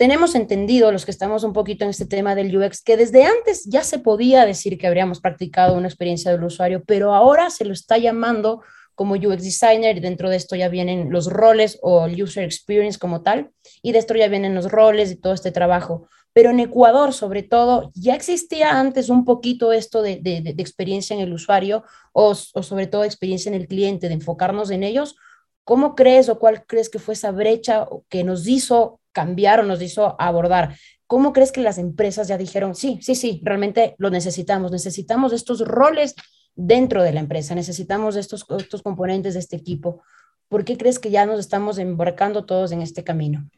tenemos 0.00 0.34
entendido, 0.34 0.92
los 0.92 1.04
que 1.04 1.10
estamos 1.10 1.44
un 1.44 1.52
poquito 1.52 1.84
en 1.84 1.90
este 1.90 2.06
tema 2.06 2.34
del 2.34 2.56
UX, 2.56 2.82
que 2.82 2.96
desde 2.96 3.24
antes 3.24 3.64
ya 3.66 3.84
se 3.84 3.98
podía 3.98 4.46
decir 4.46 4.78
que 4.78 4.86
habríamos 4.86 5.20
practicado 5.20 5.76
una 5.76 5.88
experiencia 5.88 6.30
del 6.30 6.42
usuario, 6.42 6.82
pero 6.86 7.12
ahora 7.12 7.50
se 7.50 7.66
lo 7.66 7.74
está 7.74 7.98
llamando 7.98 8.62
como 9.00 9.14
UX 9.14 9.42
designer 9.42 9.96
y 9.96 10.00
dentro 10.00 10.28
de 10.28 10.36
esto 10.36 10.56
ya 10.56 10.68
vienen 10.68 11.10
los 11.10 11.24
roles 11.32 11.78
o 11.80 12.04
el 12.04 12.22
user 12.22 12.44
experience 12.44 12.98
como 12.98 13.22
tal 13.22 13.50
y 13.80 13.92
de 13.92 13.98
esto 13.98 14.14
ya 14.14 14.28
vienen 14.28 14.54
los 14.54 14.70
roles 14.70 15.10
y 15.10 15.16
todo 15.16 15.32
este 15.32 15.52
trabajo. 15.52 16.06
Pero 16.34 16.50
en 16.50 16.60
Ecuador, 16.60 17.14
sobre 17.14 17.42
todo, 17.42 17.90
ya 17.94 18.14
existía 18.14 18.78
antes 18.78 19.08
un 19.08 19.24
poquito 19.24 19.72
esto 19.72 20.02
de, 20.02 20.16
de, 20.16 20.42
de 20.42 20.62
experiencia 20.62 21.14
en 21.16 21.22
el 21.22 21.32
usuario 21.32 21.82
o, 22.12 22.32
o 22.32 22.62
sobre 22.62 22.88
todo 22.88 23.04
experiencia 23.04 23.48
en 23.48 23.58
el 23.58 23.68
cliente, 23.68 24.08
de 24.08 24.14
enfocarnos 24.16 24.70
en 24.70 24.82
ellos. 24.82 25.16
¿Cómo 25.64 25.94
crees 25.94 26.28
o 26.28 26.38
cuál 26.38 26.66
crees 26.66 26.90
que 26.90 26.98
fue 26.98 27.14
esa 27.14 27.30
brecha 27.30 27.88
que 28.10 28.22
nos 28.22 28.46
hizo 28.46 29.00
cambiar 29.12 29.60
o 29.60 29.62
nos 29.62 29.80
hizo 29.82 30.14
abordar. 30.20 30.76
¿Cómo 31.06 31.32
crees 31.32 31.52
que 31.52 31.60
las 31.62 31.78
empresas 31.78 32.28
ya 32.28 32.36
dijeron, 32.36 32.74
sí, 32.74 32.98
sí, 33.02 33.14
sí, 33.14 33.40
realmente 33.42 33.94
lo 33.98 34.10
necesitamos, 34.10 34.70
necesitamos 34.70 35.32
estos 35.32 35.60
roles 35.60 36.14
dentro 36.54 37.02
de 37.02 37.12
la 37.12 37.20
empresa, 37.20 37.54
necesitamos 37.54 38.16
estos, 38.16 38.46
estos 38.58 38.82
componentes 38.82 39.34
de 39.34 39.40
este 39.40 39.56
equipo? 39.56 40.02
¿Por 40.48 40.64
qué 40.64 40.76
crees 40.76 40.98
que 40.98 41.10
ya 41.10 41.26
nos 41.26 41.40
estamos 41.40 41.78
embarcando 41.78 42.44
todos 42.44 42.72
en 42.72 42.82
este 42.82 43.04
camino? 43.04 43.48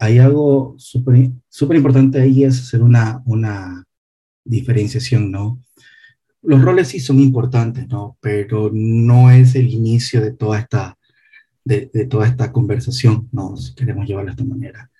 Hay 0.00 0.18
algo 0.18 0.74
súper 0.76 1.76
importante 1.76 2.20
ahí, 2.20 2.42
es 2.42 2.60
hacer 2.60 2.82
una, 2.82 3.22
una 3.26 3.84
diferenciación, 4.44 5.30
¿no? 5.30 5.60
Los 6.42 6.62
roles 6.62 6.88
sí 6.88 6.98
son 6.98 7.20
importantes, 7.20 7.86
¿no? 7.88 8.16
Pero 8.20 8.70
no 8.72 9.30
es 9.30 9.54
el 9.54 9.68
inicio 9.68 10.20
de 10.20 10.32
toda 10.32 10.58
esta 10.58 10.98
de, 11.68 12.06
toda 12.06 12.26
esta 12.26 12.50
conversación, 12.50 13.28
¿no? 13.32 13.56
si 13.56 13.74
queremos 13.74 14.06
llevarla 14.06 14.30
de 14.30 14.42
esta 14.42 14.44
manera. 14.44 14.90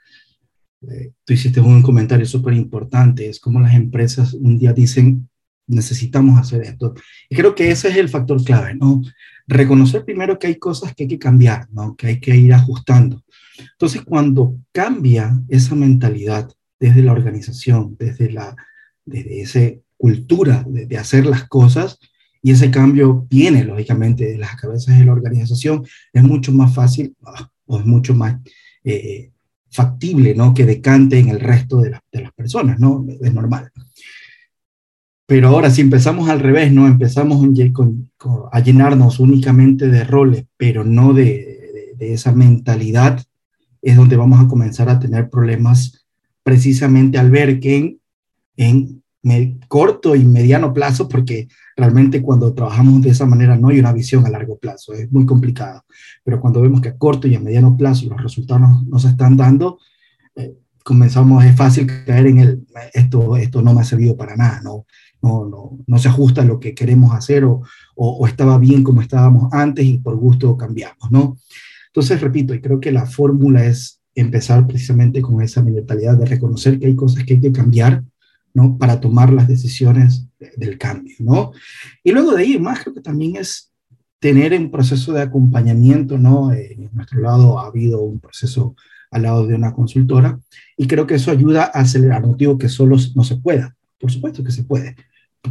Eh, 0.83 1.13
tú 1.25 1.33
hiciste 1.33 1.61
un 1.61 1.83
comentario 1.83 2.27
súper 2.27 2.55
importante, 2.55 3.29
es 3.29 3.41
como 3.41 3.61
las 3.61 3.75
empresas 3.75 4.35
un 4.35 4.59
día 4.59 4.73
dicen, 4.73 5.29
necesitamos 5.69 6.39
hacer 6.39 6.63
esto. 6.63 6.95
Y 7.29 7.37
creo 7.37 7.55
que 7.55 7.71
ese 7.71 7.89
es 7.89 7.97
el 7.97 8.09
factor 8.09 8.43
clave, 8.43 8.75
¿no? 8.75 9.03
Reconocer 9.47 10.05
primero 10.05 10.39
que 10.39 10.49
hay 10.49 10.57
cosas 10.57 10.95
que 10.95 11.05
hay 11.05 11.09
que 11.09 11.19
cambiar, 11.19 11.69
¿no? 11.71 11.97
Que 11.97 12.09
hay 12.09 12.21
que 12.21 12.37
ir 12.37 12.53
ajustando. 12.53 13.23
Entonces, 13.59 14.03
cuando 14.03 14.57
cambia 14.73 15.41
esa 15.49 15.75
mentalidad 15.75 16.51
desde 16.81 17.03
la 17.03 17.13
organización, 17.13 17.97
desde 17.99 18.31
la, 18.31 18.57
desde 19.05 19.41
esa 19.41 19.61
cultura 19.97 20.65
de, 20.67 20.87
de 20.87 20.99
hacer 20.99 21.27
las 21.27 21.49
cosas, 21.49 21.99
y 22.43 22.53
ese 22.53 22.71
cambio 22.71 23.27
viene, 23.29 23.65
lógicamente, 23.65 24.27
de 24.27 24.39
las 24.39 24.57
cabezas 24.57 24.99
de 24.99 25.05
la 25.05 25.13
organización, 25.13 25.85
es 26.13 26.23
mucho 26.23 26.53
más 26.53 26.75
fácil 26.75 27.15
ah, 27.27 27.51
o 27.67 27.79
es 27.79 27.87
mucho 27.87 28.15
más 28.15 28.37
eh, 28.85 29.33
factible, 29.71 30.35
¿no? 30.35 30.55
Que 30.55 30.65
decante 30.65 31.19
en 31.19 31.29
el 31.29 31.41
resto 31.41 31.81
de, 31.81 31.99
de, 32.13 32.23
las 32.23 32.33
personas, 32.33 32.79
¿no? 32.79 33.05
Es 33.21 33.35
normal. 33.35 33.71
Pero 35.29 35.49
ahora, 35.49 35.71
si 35.71 35.83
empezamos 35.83 36.31
al 36.31 36.41
revés, 36.41 36.73
¿no? 36.73 36.87
Empezamos 36.87 37.47
a 38.51 38.61
llenarnos 38.61 39.21
únicamente 39.21 39.89
de 39.89 40.03
roles, 40.03 40.47
pero 40.57 40.85
no 40.85 41.13
de, 41.13 41.23
de, 41.23 41.95
de 41.99 42.15
esa 42.15 42.33
mentalidad, 42.33 43.23
es 43.83 43.95
donde 43.95 44.17
vamos 44.17 44.41
a 44.41 44.49
comenzar 44.49 44.89
a 44.89 44.99
tener 44.99 45.29
problemas 45.29 46.07
precisamente 46.43 47.19
al 47.19 47.31
ver 47.31 47.61
que 47.61 47.99
en, 48.57 49.03
en 49.23 49.61
corto 49.69 50.17
y 50.17 50.25
mediano 50.25 50.73
plazo, 50.73 51.11
porque 51.11 51.47
realmente 51.77 52.23
cuando 52.23 52.55
trabajamos 52.55 53.03
de 53.03 53.11
esa 53.11 53.27
manera 53.27 53.55
no 53.55 53.69
hay 53.69 53.81
una 53.81 53.93
visión 53.93 54.25
a 54.25 54.31
largo 54.31 54.57
plazo, 54.57 54.95
es 54.95 55.13
muy 55.13 55.27
complicado. 55.27 55.85
Pero 56.25 56.41
cuando 56.41 56.63
vemos 56.63 56.81
que 56.81 56.89
a 56.89 56.97
corto 56.97 57.29
y 57.29 57.35
a 57.35 57.41
mediano 57.41 57.77
plazo 57.77 58.07
los 58.09 58.23
resultados 58.23 58.83
no 58.87 58.99
se 58.99 59.09
están 59.09 59.37
dando, 59.37 59.79
eh, 60.37 60.55
comenzamos, 60.83 61.45
es 61.45 61.55
fácil 61.55 61.87
caer 61.87 62.29
en 62.29 62.39
el, 62.39 62.67
esto, 62.95 63.37
esto 63.37 63.61
no 63.61 63.75
me 63.75 63.83
ha 63.83 63.85
servido 63.85 64.17
para 64.17 64.37
nada, 64.37 64.63
no, 64.63 64.87
no, 65.23 65.47
no, 65.47 65.79
no 65.87 65.99
se 65.99 66.09
ajusta 66.09 66.43
a 66.43 66.45
lo 66.45 66.61
que 66.61 66.75
queremos 66.75 67.13
hacer 67.13 67.45
o, 67.45 67.63
o, 67.97 68.11
o, 68.19 68.27
estaba 68.27 68.59
bien 68.59 68.83
como 68.85 69.01
estábamos 69.01 69.53
antes 69.53 69.85
y 69.85 69.99
por 69.99 70.17
gusto 70.17 70.57
cambiamos, 70.57 71.11
¿no? 71.11 71.37
Entonces, 71.89 72.21
repito, 72.21 72.55
y 72.55 72.61
creo 72.61 72.81
que 72.81 72.93
la 72.93 73.07
fórmula 73.07 73.65
es 73.65 74.01
empezar 74.15 74.67
precisamente 74.67 75.23
con 75.23 75.43
esa 75.43 75.63
mentalidad 75.63 76.17
de 76.17 76.27
reconocer 76.27 76.79
que 76.79 76.87
hay 76.87 76.97
cosas 76.97 77.25
que 77.25 77.35
hay 77.35 77.41
que 77.41 77.53
cambiar, 77.53 78.05
¿no? 78.55 78.79
Para 78.79 79.01
tomar 79.01 79.33
las 79.33 79.49
decisiones 79.49 80.27
del 80.57 80.79
cambio, 80.79 81.17
¿no? 81.21 81.53
Y 82.03 82.13
luego 82.13 82.33
de 82.33 82.43
ahí, 82.43 82.59
más 82.59 82.81
creo 82.81 82.95
que 82.95 83.01
también 83.01 83.37
es 83.37 83.73
tener 84.21 84.53
un 84.59 84.71
proceso 84.71 85.13
de 85.13 85.23
acompañamiento, 85.23 86.19
¿no? 86.19 86.53
En 86.53 86.91
nuestro 86.93 87.21
lado 87.21 87.59
ha 87.59 87.67
habido 87.67 88.01
un 88.03 88.19
proceso 88.21 88.75
al 89.11 89.23
lado 89.23 89.47
de 89.47 89.55
una 89.55 89.73
consultora 89.73 90.39
y 90.77 90.87
creo 90.87 91.07
que 91.07 91.15
eso 91.15 91.31
ayuda 91.31 91.65
a 91.65 91.81
acelerar, 91.81 92.23
no 92.23 92.35
digo 92.35 92.59
que 92.59 92.69
solo 92.69 92.97
no 93.15 93.25
se 93.25 93.37
pueda, 93.37 93.77
por 93.99 94.11
supuesto 94.11 94.43
que 94.45 94.53
se 94.53 94.65
puede, 94.65 94.97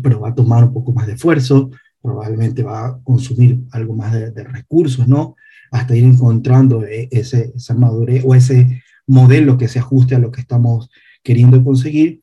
pero 0.02 0.20
va 0.20 0.30
a 0.30 0.36
tomar 0.36 0.64
un 0.64 0.74
poco 0.74 0.92
más 0.92 1.08
de 1.08 1.14
esfuerzo, 1.14 1.72
probablemente 2.02 2.64
va 2.64 2.88
a 2.88 3.00
consumir 3.04 3.60
algo 3.72 3.96
más 3.96 4.14
de, 4.14 4.44
recursos, 4.44 5.08
¿no? 5.08 5.36
Hasta 5.72 5.96
ir 5.96 6.04
encontrando 6.04 6.86
eh, 6.86 7.10
ese, 7.12 7.52
esa 7.56 7.74
madurez 7.74 8.24
o 8.26 8.36
ese 8.36 8.82
modelo 9.08 9.58
que 9.58 9.68
se 9.68 9.80
ajuste 9.80 10.16
a 10.16 10.20
lo 10.20 10.32
que 10.32 10.42
estamos 10.42 10.90
queriendo 11.24 11.64
conseguir 11.64 12.22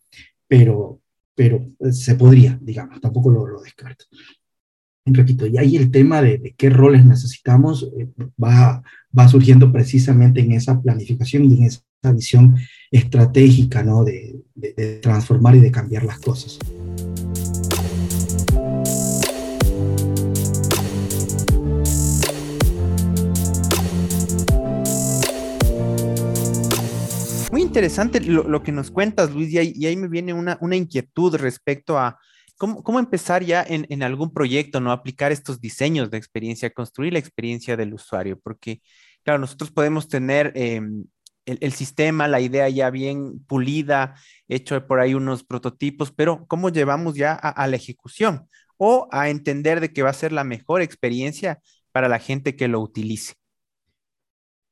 pero, 0.49 1.01
pero 1.35 1.67
se 1.91 2.15
podría, 2.15 2.59
digamos, 2.61 3.01
tampoco 3.01 3.31
lo, 3.31 3.47
lo 3.47 3.61
descarto. 3.61 4.05
Repito, 5.07 5.47
y 5.47 5.59
ahí 5.59 5.77
el 5.77 5.91
tema 5.91 6.23
de, 6.23 6.39
de 6.39 6.55
qué 6.57 6.71
roles 6.71 7.05
necesitamos 7.05 7.91
eh, 7.99 8.09
va, 8.43 8.83
va 9.17 9.29
surgiendo 9.29 9.71
precisamente 9.71 10.41
en 10.41 10.53
esa 10.53 10.81
planificación 10.81 11.45
y 11.45 11.59
en 11.59 11.65
esa 11.65 11.83
visión 12.13 12.57
estratégica, 12.91 13.83
¿no? 13.83 14.05
De, 14.05 14.37
de, 14.55 15.01
transformar 15.03 15.57
y 15.57 15.61
de 15.61 15.71
cambiar 15.71 16.05
las 16.05 16.19
cosas. 16.19 16.59
interesante 27.75 28.21
lo, 28.21 28.45
lo, 28.45 28.63
que 28.63 28.71
nos 28.71 28.93
cuentas, 28.93 29.33
Luis, 29.33 29.53
y 29.53 29.59
ahí, 29.59 29.97
me 29.97 30.07
viene 30.07 30.33
una, 30.33 30.57
una, 30.61 30.77
inquietud 30.77 31.35
respecto 31.35 31.99
a 31.99 32.21
cómo, 32.57 32.85
cómo 32.85 33.01
empezar 33.01 33.43
ya 33.43 33.65
en, 33.67 33.85
en, 33.89 34.05
algún 34.05 34.33
proyecto, 34.33 34.79
¿no? 34.79 34.93
Aplicar 34.93 35.33
estos 35.33 35.61
diseños 35.61 36.09
de 36.09 36.19
experiencia, 36.19 36.71
construir 36.71 37.15
la 37.15 37.19
experiencia 37.19 37.77
del 37.77 37.93
usuario, 37.93 38.39
porque, 38.39 38.81
claro, 39.25 39.41
nosotros 39.41 39.73
podemos 39.73 40.07
tener 40.07 40.53
eh, 40.55 40.81
el, 41.47 41.59
el, 41.61 41.73
sistema, 41.73 42.29
la 42.29 42.41
idea 42.41 42.69
ya 42.69 42.91
bien 42.91 43.41
pulida, 43.47 44.15
hecho 44.49 44.87
por 44.87 45.01
ahí 45.01 45.15
unos 45.15 45.45
prototipos, 45.45 46.13
pero 46.13 46.47
¿cómo 46.47 46.71
llevamos 46.71 47.15
ya 47.15 47.33
a, 47.33 47.49
a 47.51 47.67
la 47.67 47.77
ejecución? 47.77 48.49
O 48.77 49.09
a 49.13 49.29
entender 49.29 49.81
de 49.81 49.93
que 49.93 50.03
va 50.03 50.11
a 50.11 50.15
ser 50.15 50.33
la 50.33 50.45
mejor 50.45 50.83
experiencia 50.83 51.61
para 51.93 52.09
la 52.09 52.19
gente 52.19 52.57
que 52.57 52.69
lo 52.69 52.81
utilice. 52.81 53.35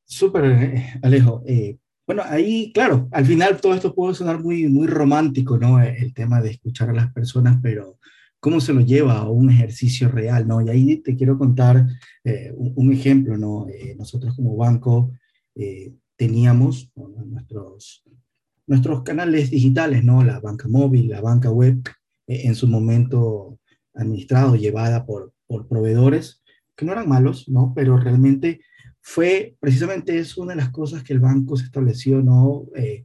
Súper, 0.04 0.44
eh, 0.44 1.00
Alejo. 1.02 1.42
Eh, 1.46 1.78
bueno, 2.06 2.22
ahí, 2.26 2.72
claro, 2.74 3.08
al 3.12 3.24
final 3.24 3.60
todo 3.60 3.74
esto 3.74 3.94
puede 3.94 4.14
sonar 4.14 4.42
muy, 4.42 4.66
muy 4.66 4.86
romántico, 4.86 5.56
¿no? 5.56 5.80
El 5.80 6.12
tema 6.12 6.40
de 6.40 6.50
escuchar 6.50 6.90
a 6.90 6.92
las 6.92 7.12
personas, 7.12 7.58
pero 7.62 7.98
¿cómo 8.40 8.60
se 8.60 8.72
lo 8.72 8.80
lleva 8.80 9.18
a 9.18 9.30
un 9.30 9.50
ejercicio 9.50 10.08
real, 10.08 10.48
¿no? 10.48 10.60
Y 10.60 10.68
ahí 10.68 10.96
te 10.96 11.14
quiero 11.14 11.38
contar 11.38 11.86
eh, 12.24 12.52
un, 12.56 12.72
un, 12.74 12.92
ejemplo, 12.92 13.38
¿no? 13.38 13.68
Eh, 13.68 13.94
nosotros 13.96 14.34
como 14.34 14.56
banco 14.56 15.12
eh, 15.54 15.92
teníamos 16.16 16.90
nuestros, 16.96 18.04
nuestros 18.66 19.02
canales 19.02 19.50
digitales, 19.50 20.04
¿no? 20.04 20.22
La 20.24 20.40
banca 20.40 20.68
móvil, 20.68 21.08
la 21.08 21.20
banca 21.20 21.50
web, 21.50 21.82
eh, 22.26 22.42
en 22.44 22.54
su 22.54 22.66
momento 22.68 23.58
administrado, 23.94 24.56
llevada 24.56 25.04
por, 25.04 25.32
por 25.46 25.68
proveedores 25.68 26.42
que 26.76 26.84
no 26.84 26.92
eran 26.92 27.08
malos, 27.08 27.48
¿no? 27.48 27.72
Pero 27.74 27.96
realmente 27.98 28.60
fue 29.00 29.56
precisamente 29.60 30.18
eso 30.18 30.42
una 30.42 30.52
de 30.52 30.60
las 30.60 30.70
cosas 30.70 31.02
que 31.02 31.12
el 31.12 31.20
banco 31.20 31.56
se 31.56 31.64
estableció, 31.64 32.22
¿no? 32.22 32.66
Eh, 32.76 33.04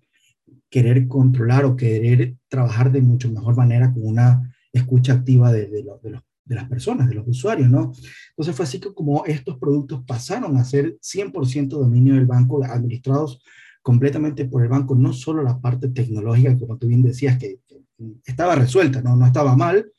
querer 0.70 1.08
controlar 1.08 1.66
o 1.66 1.76
querer 1.76 2.36
trabajar 2.48 2.92
de 2.92 3.02
mucho 3.02 3.32
mejor 3.32 3.56
manera 3.56 3.94
con 3.94 4.06
una 4.06 4.54
escucha 4.74 5.14
activa 5.14 5.52
de, 5.52 5.68
de, 5.68 5.84
las 6.56 6.70
personas, 6.70 7.10
de 7.10 7.16
los 7.16 7.28
usuarios, 7.28 7.70
¿no? 7.70 7.92
Entonces 8.30 8.56
fue 8.56 8.66
así 8.66 8.80
que 8.80 8.94
como 8.94 9.26
estos 9.26 9.58
productos 9.58 10.04
pasaron 10.06 10.58
a 10.58 10.64
ser 10.64 10.98
100% 11.02 11.68
dominio 11.68 12.16
del 12.16 12.26
banco, 12.26 12.64
administrados 12.64 13.42
completamente 13.82 14.46
por 14.46 14.64
el 14.64 14.70
banco, 14.70 14.96
no 14.96 15.14
solo 15.14 15.44
la 15.44 15.60
parte 15.60 15.88
tecnológica, 15.90 16.58
como 16.58 16.78
tú 16.78 16.88
bien 16.88 17.04
decías, 17.04 17.38
que, 17.38 17.60
estaba 18.26 18.54
resuelta, 18.56 19.02
¿no? 19.02 19.16
no 19.16 19.26
estaba 19.26 19.56
mal, 19.56 19.92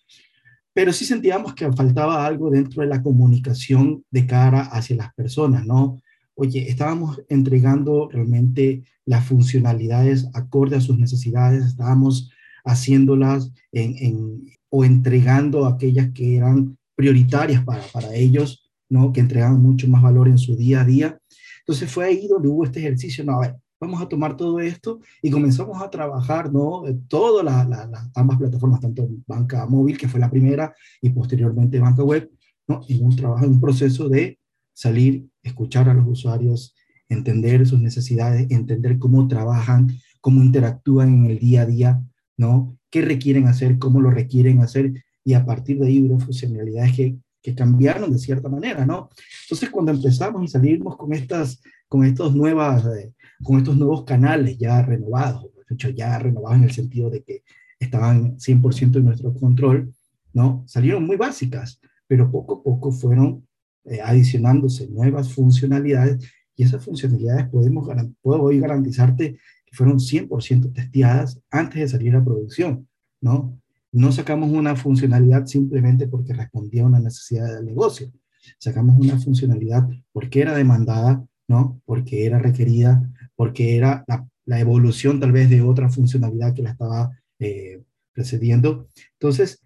pero 0.72 0.92
sí 0.92 1.04
sentíamos 1.04 1.54
que 1.54 1.72
faltaba 1.72 2.24
algo 2.24 2.50
dentro 2.50 2.82
de 2.82 2.88
la 2.88 3.02
comunicación 3.02 4.04
de 4.10 4.26
cara 4.26 4.60
hacia 4.60 4.94
las 4.94 5.12
personas, 5.14 5.66
¿no? 5.66 6.00
Oye, 6.34 6.70
estábamos 6.70 7.20
entregando 7.28 8.08
realmente 8.08 8.84
las 9.04 9.24
funcionalidades 9.26 10.28
acorde 10.34 10.76
a 10.76 10.80
sus 10.80 10.96
necesidades, 10.96 11.64
estábamos 11.64 12.30
haciéndolas 12.64 13.52
en, 13.72 14.46
o 14.70 14.84
entregando 14.84 15.66
aquellas 15.66 16.10
que 16.12 16.36
eran 16.36 16.76
prioritarias 16.94 17.64
para, 17.64 17.82
para 17.92 18.14
ellos, 18.14 18.70
¿no? 18.88 19.12
Que 19.12 19.20
entregaban 19.20 19.62
mucho 19.62 19.88
más 19.88 20.02
valor 20.02 20.28
en 20.28 20.38
su 20.38 20.56
día 20.56 20.82
a 20.82 20.84
día. 20.84 21.18
Entonces 21.60 21.90
fue 21.90 22.06
ahí 22.06 22.26
donde 22.26 22.48
hubo 22.48 22.64
este 22.64 22.80
ejercicio, 22.80 23.24
no, 23.24 23.34
a 23.34 23.40
ver, 23.40 23.56
vamos 23.80 24.00
a 24.02 24.08
tomar 24.08 24.36
todo 24.36 24.58
esto 24.60 25.00
y 25.22 25.30
comenzamos 25.30 25.80
a 25.82 25.90
trabajar, 25.90 26.52
¿no? 26.52 26.82
Todas 27.06 27.44
las 27.44 28.08
ambas 28.14 28.38
plataformas, 28.38 28.80
tanto 28.80 29.08
banca 29.26 29.66
móvil, 29.66 29.96
que 29.96 30.08
fue 30.08 30.20
la 30.20 30.30
primera, 30.30 30.74
y 31.00 31.10
posteriormente 31.10 31.78
banca 31.78 32.02
web, 32.02 32.30
¿no? 32.66 32.80
En 32.88 33.04
un 33.04 33.14
trabajo, 33.14 33.44
en 33.44 33.52
un 33.52 33.60
proceso 33.60 34.08
de 34.08 34.38
salir, 34.72 35.28
escuchar 35.42 35.88
a 35.88 35.94
los 35.94 36.06
usuarios, 36.06 36.74
entender 37.08 37.66
sus 37.66 37.80
necesidades, 37.80 38.50
entender 38.50 38.98
cómo 38.98 39.26
trabajan, 39.28 39.92
cómo 40.20 40.42
interactúan 40.42 41.14
en 41.14 41.26
el 41.26 41.38
día 41.38 41.62
a 41.62 41.66
día, 41.66 42.02
¿no? 42.36 42.77
¿Qué 42.90 43.02
requieren 43.02 43.46
hacer, 43.46 43.78
cómo 43.78 44.00
lo 44.00 44.10
requieren 44.10 44.60
hacer? 44.60 45.04
Y 45.24 45.34
a 45.34 45.44
partir 45.44 45.78
de 45.78 45.88
ahí 45.88 46.02
hubo 46.02 46.18
funcionalidades 46.18 46.96
que, 46.96 47.16
que 47.42 47.54
cambiaron 47.54 48.12
de 48.12 48.18
cierta 48.18 48.48
manera, 48.48 48.86
¿no? 48.86 49.10
Entonces, 49.44 49.70
cuando 49.70 49.92
empezamos 49.92 50.42
y 50.42 50.48
salimos 50.48 50.96
con 50.96 51.12
estas, 51.12 51.60
con 51.88 52.04
estos 52.04 52.34
nuevas... 52.34 52.84
Eh, 52.86 53.12
con 53.42 53.58
estos 53.58 53.76
nuevos 53.76 54.04
canales 54.04 54.58
ya 54.58 54.82
renovados, 54.82 55.42
de 55.42 55.74
hecho 55.74 55.90
ya 55.90 56.18
renovados 56.18 56.58
en 56.58 56.64
el 56.64 56.72
sentido 56.72 57.10
de 57.10 57.22
que 57.22 57.42
estaban 57.78 58.36
100% 58.38 58.96
en 58.96 59.04
nuestro 59.04 59.32
control, 59.34 59.94
¿no? 60.32 60.64
Salieron 60.66 61.06
muy 61.06 61.16
básicas, 61.16 61.80
pero 62.06 62.30
poco 62.30 62.54
a 62.54 62.62
poco 62.62 62.90
fueron 62.90 63.46
eh, 63.84 64.00
adicionándose 64.02 64.88
nuevas 64.88 65.32
funcionalidades 65.32 66.32
y 66.56 66.64
esas 66.64 66.84
funcionalidades 66.84 67.48
podemos, 67.48 67.88
puedo 68.20 68.42
hoy 68.42 68.58
garantizarte 68.58 69.38
que 69.68 69.76
fueron 69.76 69.98
100% 69.98 70.72
testeadas 70.72 71.40
antes 71.50 71.80
de 71.80 71.88
salir 71.88 72.16
a 72.16 72.24
producción, 72.24 72.88
¿no? 73.20 73.58
No 73.92 74.12
sacamos 74.12 74.50
una 74.50 74.76
funcionalidad 74.76 75.46
simplemente 75.46 76.06
porque 76.06 76.34
respondía 76.34 76.82
a 76.82 76.86
una 76.86 77.00
necesidad 77.00 77.54
del 77.54 77.66
negocio. 77.66 78.12
Sacamos 78.58 78.98
una 78.98 79.18
funcionalidad 79.18 79.88
porque 80.12 80.40
era 80.40 80.54
demandada, 80.54 81.24
¿no? 81.48 81.80
Porque 81.84 82.26
era 82.26 82.38
requerida 82.38 83.02
porque 83.38 83.76
era 83.76 84.04
la, 84.08 84.58
evolución 84.58 85.20
tal 85.20 85.30
vez 85.30 85.48
de 85.48 85.62
otra 85.62 85.88
funcionalidad 85.88 86.54
que 86.54 86.62
la 86.62 86.70
estaba 86.70 87.16
eh, 87.38 87.82
precediendo. 88.12 88.88
Entonces, 89.12 89.62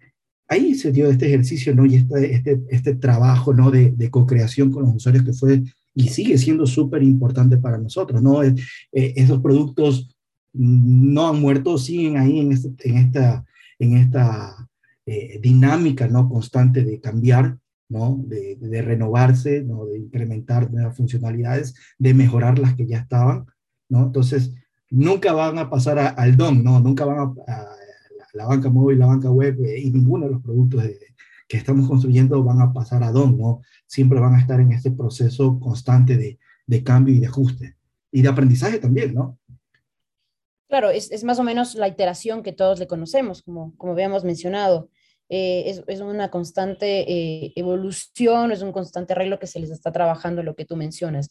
ahí 0.47 0.75
se 0.75 0.91
dio 0.91 1.09
este 1.09 1.25
ejercicio, 1.25 1.73
¿no? 1.73 1.83
Y 1.85 1.95
este, 1.95 2.35
este, 2.35 2.61
este 2.69 2.93
trabajo, 2.93 3.51
¿no? 3.51 3.71
De, 3.71 3.91
de 3.91 4.11
co-creación 4.11 4.71
con 4.71 4.83
los 4.83 4.95
usuarios 4.95 5.25
que 5.25 5.33
fue 5.33 5.63
y 5.95 6.09
sigue 6.09 6.37
siendo 6.37 6.65
súper 6.65 7.03
importante 7.03 7.57
para 7.57 7.77
nosotros, 7.77 8.21
¿no? 8.21 8.43
Eh, 8.43 8.55
esos 8.91 9.41
productos 9.41 10.15
no 10.53 11.29
han 11.29 11.39
muerto, 11.39 11.77
siguen 11.77 12.17
ahí 12.17 12.39
en, 12.39 12.51
este, 12.51 12.89
en 12.89 12.97
esta, 12.97 13.45
en 13.79 13.97
esta 13.97 14.69
eh, 15.05 15.39
dinámica, 15.41 16.07
¿no? 16.07 16.29
Constante 16.29 16.83
de 16.83 16.99
cambiar, 16.99 17.57
¿no? 17.89 18.23
De, 18.27 18.55
de, 18.55 18.81
renovarse, 18.81 19.63
¿no? 19.63 19.85
De 19.85 19.99
incrementar 19.99 20.71
nuevas 20.71 20.95
funcionalidades, 20.95 21.75
de 21.97 22.13
mejorar 22.13 22.59
las 22.59 22.75
que 22.75 22.87
ya 22.87 22.99
estaban, 22.99 23.45
entonces, 24.01 24.53
nunca 24.89 25.33
van 25.33 25.57
a 25.57 25.69
pasar 25.69 26.15
al 26.17 26.37
DOM, 26.37 26.63
¿no? 26.63 26.79
Nunca 26.79 27.05
van 27.05 27.33
a, 27.47 27.69
la 28.33 28.47
banca 28.47 28.69
móvil, 28.69 28.99
la 28.99 29.05
banca 29.07 29.29
web 29.29 29.59
eh, 29.63 29.79
y 29.79 29.91
ninguno 29.91 30.25
de 30.25 30.31
los 30.31 30.41
productos 30.41 30.83
que 31.53 31.59
estamos 31.59 31.87
construyendo 31.87 32.43
van 32.43 32.61
a 32.61 32.73
pasar 32.73 33.03
a 33.03 33.11
DOM, 33.11 33.37
¿no? 33.37 33.61
Siempre 33.85 34.19
van 34.19 34.33
a 34.33 34.39
estar 34.39 34.59
en 34.59 34.71
este 34.71 34.89
proceso 34.89 35.59
constante 35.59 36.17
de, 36.17 36.39
de 36.65 36.83
cambio 36.83 37.13
y 37.13 37.19
de 37.19 37.27
ajuste 37.27 37.75
y 38.11 38.23
de 38.23 38.27
aprendizaje 38.27 38.79
también, 38.79 39.13
¿no? 39.13 39.37
Claro, 40.67 40.89
es, 40.89 41.11
es, 41.11 41.23
más 41.23 41.37
o 41.37 41.43
menos 41.43 41.75
la 41.75 41.87
iteración 41.87 42.41
que 42.41 42.53
todos 42.53 42.79
le 42.79 42.87
conocemos, 42.87 43.43
como, 43.43 43.77
como 43.77 43.93
habíamos 43.93 44.23
mencionado. 44.23 44.89
Eh, 45.29 45.65
es, 45.67 45.83
es, 45.85 46.01
una 46.01 46.31
constante 46.31 47.01
eh, 47.01 47.53
evolución, 47.55 48.51
es 48.51 48.63
un 48.63 48.71
constante 48.71 49.13
arreglo 49.13 49.37
que 49.37 49.45
se 49.45 49.59
les 49.59 49.69
está 49.69 49.91
trabajando 49.91 50.41
lo 50.41 50.55
que 50.55 50.65
tú 50.65 50.75
mencionas. 50.75 51.29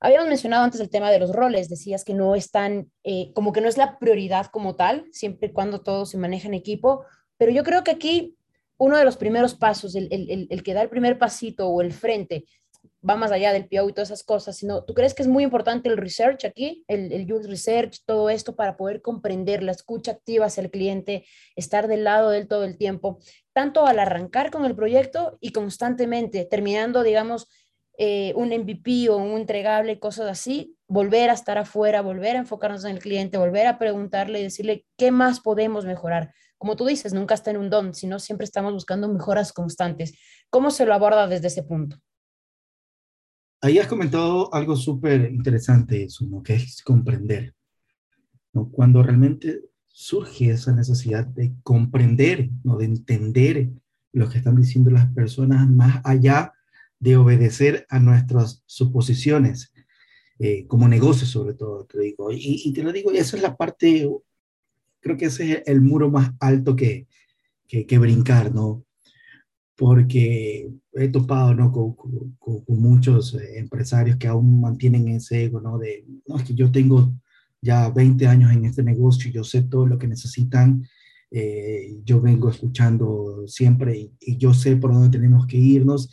Habíamos 0.00 0.28
mencionado 0.28 0.64
antes 0.64 0.80
el 0.80 0.88
tema 0.88 1.10
de 1.10 1.18
los 1.18 1.34
roles, 1.34 1.68
decías 1.68 2.02
que 2.02 2.14
no 2.14 2.34
están, 2.34 2.90
eh, 3.04 3.30
como 3.34 3.52
que 3.52 3.60
no 3.60 3.68
es 3.68 3.76
la 3.76 3.98
prioridad 3.98 4.46
como 4.46 4.74
tal, 4.74 5.04
siempre 5.12 5.48
y 5.48 5.52
cuando 5.52 5.82
todo 5.82 6.06
se 6.06 6.16
maneja 6.16 6.48
en 6.48 6.54
equipo, 6.54 7.04
pero 7.36 7.52
yo 7.52 7.62
creo 7.62 7.84
que 7.84 7.90
aquí 7.90 8.38
uno 8.80 8.96
de 8.96 9.04
los 9.04 9.18
primeros 9.18 9.54
pasos, 9.54 9.94
el, 9.94 10.08
el, 10.10 10.48
el 10.48 10.62
que 10.62 10.72
da 10.72 10.80
el 10.80 10.88
primer 10.88 11.18
pasito 11.18 11.68
o 11.68 11.82
el 11.82 11.92
frente, 11.92 12.46
va 13.06 13.14
más 13.14 13.30
allá 13.30 13.52
del 13.52 13.68
PO 13.68 13.88
y 13.88 13.92
todas 13.92 14.08
esas 14.08 14.24
cosas, 14.24 14.56
sino 14.56 14.84
tú 14.84 14.94
crees 14.94 15.12
que 15.12 15.22
es 15.22 15.28
muy 15.28 15.44
importante 15.44 15.90
el 15.90 15.98
research 15.98 16.46
aquí, 16.46 16.84
el, 16.88 17.12
el 17.12 17.26
research, 17.46 18.02
todo 18.06 18.30
esto 18.30 18.56
para 18.56 18.78
poder 18.78 19.02
comprender 19.02 19.62
la 19.62 19.72
escucha 19.72 20.12
activa 20.12 20.46
hacia 20.46 20.62
el 20.62 20.70
cliente, 20.70 21.26
estar 21.56 21.88
del 21.88 22.04
lado 22.04 22.30
de 22.30 22.38
él 22.38 22.48
todo 22.48 22.64
el 22.64 22.78
tiempo, 22.78 23.18
tanto 23.52 23.86
al 23.86 23.98
arrancar 23.98 24.50
con 24.50 24.64
el 24.64 24.74
proyecto 24.74 25.36
y 25.40 25.52
constantemente, 25.52 26.46
terminando, 26.46 27.02
digamos, 27.02 27.48
eh, 27.98 28.32
un 28.34 28.48
MVP 28.48 29.10
o 29.10 29.18
un 29.18 29.36
entregable, 29.36 29.98
cosas 29.98 30.26
así, 30.30 30.74
volver 30.88 31.28
a 31.28 31.34
estar 31.34 31.58
afuera, 31.58 32.00
volver 32.00 32.36
a 32.36 32.40
enfocarnos 32.40 32.84
en 32.86 32.92
el 32.92 32.98
cliente, 32.98 33.36
volver 33.36 33.66
a 33.66 33.78
preguntarle 33.78 34.40
y 34.40 34.44
decirle 34.44 34.86
qué 34.96 35.10
más 35.10 35.40
podemos 35.40 35.84
mejorar. 35.84 36.32
Como 36.60 36.76
tú 36.76 36.84
dices, 36.84 37.14
nunca 37.14 37.32
está 37.32 37.50
en 37.50 37.56
un 37.56 37.70
don, 37.70 37.94
sino 37.94 38.18
siempre 38.18 38.44
estamos 38.44 38.74
buscando 38.74 39.08
mejoras 39.08 39.50
constantes. 39.54 40.12
¿Cómo 40.50 40.70
se 40.70 40.84
lo 40.84 40.92
aborda 40.92 41.26
desde 41.26 41.46
ese 41.46 41.62
punto? 41.62 41.96
Ahí 43.62 43.78
has 43.78 43.86
comentado 43.86 44.52
algo 44.52 44.76
súper 44.76 45.32
interesante, 45.32 46.04
eso, 46.04 46.26
que 46.44 46.56
es 46.56 46.82
comprender. 46.82 47.54
Cuando 48.72 49.02
realmente 49.02 49.62
surge 49.86 50.50
esa 50.50 50.74
necesidad 50.74 51.24
de 51.24 51.54
comprender, 51.62 52.50
¿no? 52.62 52.76
de 52.76 52.84
entender 52.84 53.70
lo 54.12 54.28
que 54.28 54.36
están 54.36 54.56
diciendo 54.56 54.90
las 54.90 55.10
personas 55.14 55.66
más 55.66 56.02
allá 56.04 56.52
de 56.98 57.16
obedecer 57.16 57.86
a 57.88 58.00
nuestras 58.00 58.62
suposiciones, 58.66 59.72
eh, 60.38 60.66
como 60.66 60.88
negocio 60.88 61.26
sobre 61.26 61.54
todo, 61.54 61.86
te 61.86 62.00
digo. 62.00 62.28
Y, 62.30 62.70
te 62.74 62.82
lo 62.82 62.92
digo, 62.92 63.12
y 63.12 63.16
esa 63.16 63.38
es 63.38 63.42
la 63.42 63.56
parte, 63.56 64.06
creo 65.00 65.16
que 65.16 65.26
ese 65.26 65.52
es 65.52 65.62
el 65.66 65.80
muro 65.80 66.10
más 66.10 66.32
alto 66.40 66.76
que, 66.76 67.06
que, 67.66 67.98
brincar, 67.98 68.54
¿no? 68.54 68.84
Porque 69.76 70.70
he 70.92 71.08
topado, 71.08 71.54
¿no? 71.54 71.72
Con, 71.72 71.94
con, 72.38 72.64
muchos 72.68 73.34
eh, 73.34 73.58
empresarios 73.58 74.16
que 74.16 74.28
aún 74.28 74.60
mantienen 74.60 75.08
ese 75.08 75.44
ego, 75.44 75.60
¿no? 75.60 75.78
De, 75.78 76.04
no, 76.26 76.36
es 76.36 76.44
que 76.44 76.54
yo 76.54 76.70
tengo 76.70 77.12
ya 77.60 77.88
20 77.90 78.26
años 78.26 78.52
en 78.52 78.64
este 78.64 78.82
negocio, 78.82 79.30
yo 79.30 79.44
sé 79.44 79.62
todo 79.62 79.86
lo 79.86 79.98
que 79.98 80.08
necesitan, 80.08 80.86
eh, 81.30 81.96
yo 82.04 82.20
vengo 82.20 82.50
escuchando 82.50 83.44
siempre 83.46 83.98
y, 83.98 84.12
y, 84.20 84.36
yo 84.36 84.52
sé 84.52 84.76
por 84.76 84.92
dónde 84.92 85.16
tenemos 85.16 85.46
que 85.46 85.56
irnos 85.58 86.10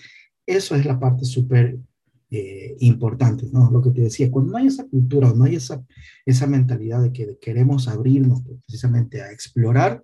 eso 0.47 0.75
es 0.75 0.85
la 0.85 0.97
parte 0.97 1.25
súper 1.25 1.77
eh, 2.29 2.75
importante, 2.79 3.47
¿no? 3.51 3.71
Lo 3.71 3.81
que 3.81 3.91
te 3.91 4.01
decía, 4.01 4.29
cuando 4.29 4.51
no 4.51 4.57
hay 4.57 4.67
esa 4.67 4.85
cultura, 4.85 5.31
no 5.33 5.45
hay 5.45 5.55
esa, 5.55 5.81
esa 6.25 6.45
mentalidad 6.45 7.01
de 7.01 7.13
que 7.13 7.37
queremos 7.39 7.87
abrirnos 7.87 8.41
precisamente 8.65 9.21
a 9.21 9.31
explorar, 9.31 10.03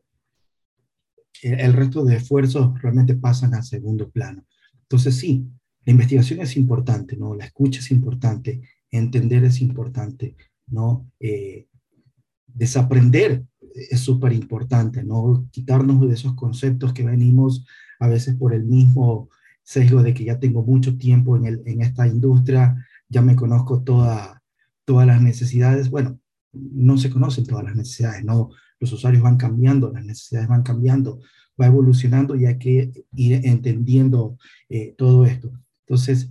el, 1.42 1.74
resto 1.74 2.06
de 2.06 2.16
esfuerzos 2.16 2.82
realmente 2.82 3.16
pasan 3.16 3.54
a 3.54 3.62
segundo 3.62 4.10
plano. 4.10 4.46
Entonces, 4.84 5.16
sí, 5.16 5.46
la 5.86 5.92
investigación 5.92 6.40
es 6.40 6.56
importante, 6.56 7.18
¿no? 7.18 7.36
La 7.36 7.46
escucha 7.46 7.82
es 7.82 7.92
importante, 7.92 8.62
entender 8.90 9.44
es 9.44 9.60
importante, 9.60 10.38
¿no? 10.68 11.12
Eh, 11.20 11.68
desaprender 12.48 13.44
es 13.76 14.00
súper 14.00 14.32
importante, 14.32 15.04
¿no? 15.04 15.46
Quitarnos 15.52 16.08
de 16.08 16.14
esos 16.14 16.36
conceptos 16.36 16.94
que 16.94 17.04
venimos 17.04 17.66
a 18.00 18.08
veces 18.08 18.36
por 18.36 18.54
el 18.54 18.64
mismo 18.64 19.30
sesgo 19.64 20.04
de 20.04 20.14
que 20.14 20.26
ya 20.26 20.40
tengo 20.40 20.64
mucho 20.64 20.98
tiempo 20.98 21.36
en, 21.38 21.46
el, 21.46 21.64
en 21.66 21.82
esta 21.82 22.08
industria, 22.08 22.86
ya 23.10 23.22
me 23.22 23.36
conozco 23.36 23.82
toda, 23.84 24.42
todas 24.86 25.08
las 25.08 25.22
necesidades. 25.22 25.90
Bueno, 25.90 26.20
no 26.52 26.98
se 26.98 27.10
conocen 27.10 27.46
todas 27.46 27.64
las 27.64 27.76
necesidades, 27.76 28.24
¿no? 28.24 28.50
Los 28.80 28.92
usuarios 28.92 29.24
van 29.24 29.38
cambiando, 29.38 29.92
las 29.92 30.06
necesidades 30.06 30.50
van 30.50 30.64
cambiando, 30.64 31.22
va 31.60 31.68
evolucionando 31.68 32.36
y 32.36 32.46
hay 32.46 32.58
que 32.58 33.06
ir 33.16 33.42
entendiendo 33.46 34.38
eh, 34.70 34.94
todo 34.98 35.26
esto. 35.26 35.52
Entonces, 35.86 36.30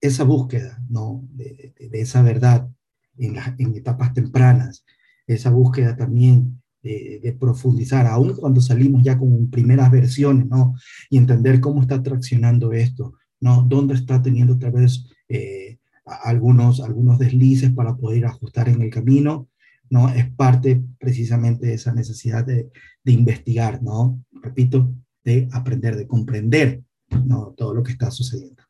esa 0.00 0.24
búsqueda 0.24 0.82
¿no? 0.88 1.26
de, 1.30 1.72
esa 1.92 2.22
verdad 2.22 2.68
en, 3.16 3.36
en, 3.58 3.74
etapas 3.74 4.12
tempranas, 4.12 4.84
esa 5.26 5.50
búsqueda 5.50 5.96
también 5.96 6.62
de, 6.84 7.36
profundizar, 7.40 8.06
aún 8.06 8.34
cuando 8.34 8.60
salimos 8.60 9.02
ya 9.02 9.18
con 9.18 9.50
primeras 9.50 9.90
versiones, 9.90 10.46
¿no? 10.46 10.74
Y 11.08 11.16
entender 11.16 11.60
cómo 11.60 11.80
está 11.80 12.02
traccionando 12.02 12.72
esto, 12.72 13.14
¿no? 13.40 13.62
Dónde 13.62 13.94
está 13.94 14.20
teniendo 14.22 14.58
tal 14.58 14.72
vez 14.72 15.06
eh, 15.28 15.78
algunos, 16.04 16.80
algunos 16.80 17.18
deslices 17.18 17.70
para 17.72 17.96
poder 17.96 18.26
ajustar 18.26 18.68
en 18.68 18.82
el 18.82 18.90
camino, 18.90 19.48
¿no? 19.88 20.10
Es 20.10 20.30
parte 20.30 20.82
precisamente 20.98 21.66
de 21.66 21.74
esa 21.74 21.94
necesidad 21.94 22.44
de, 22.44 22.68
de 23.02 23.12
investigar, 23.12 23.82
¿no? 23.82 24.22
Repito, 24.42 24.94
de 25.24 25.48
aprender, 25.52 25.96
de 25.96 26.06
comprender, 26.06 26.82
¿no? 27.24 27.54
Todo 27.56 27.74
lo 27.74 27.82
que 27.82 27.92
está 27.92 28.10
sucediendo. 28.10 28.62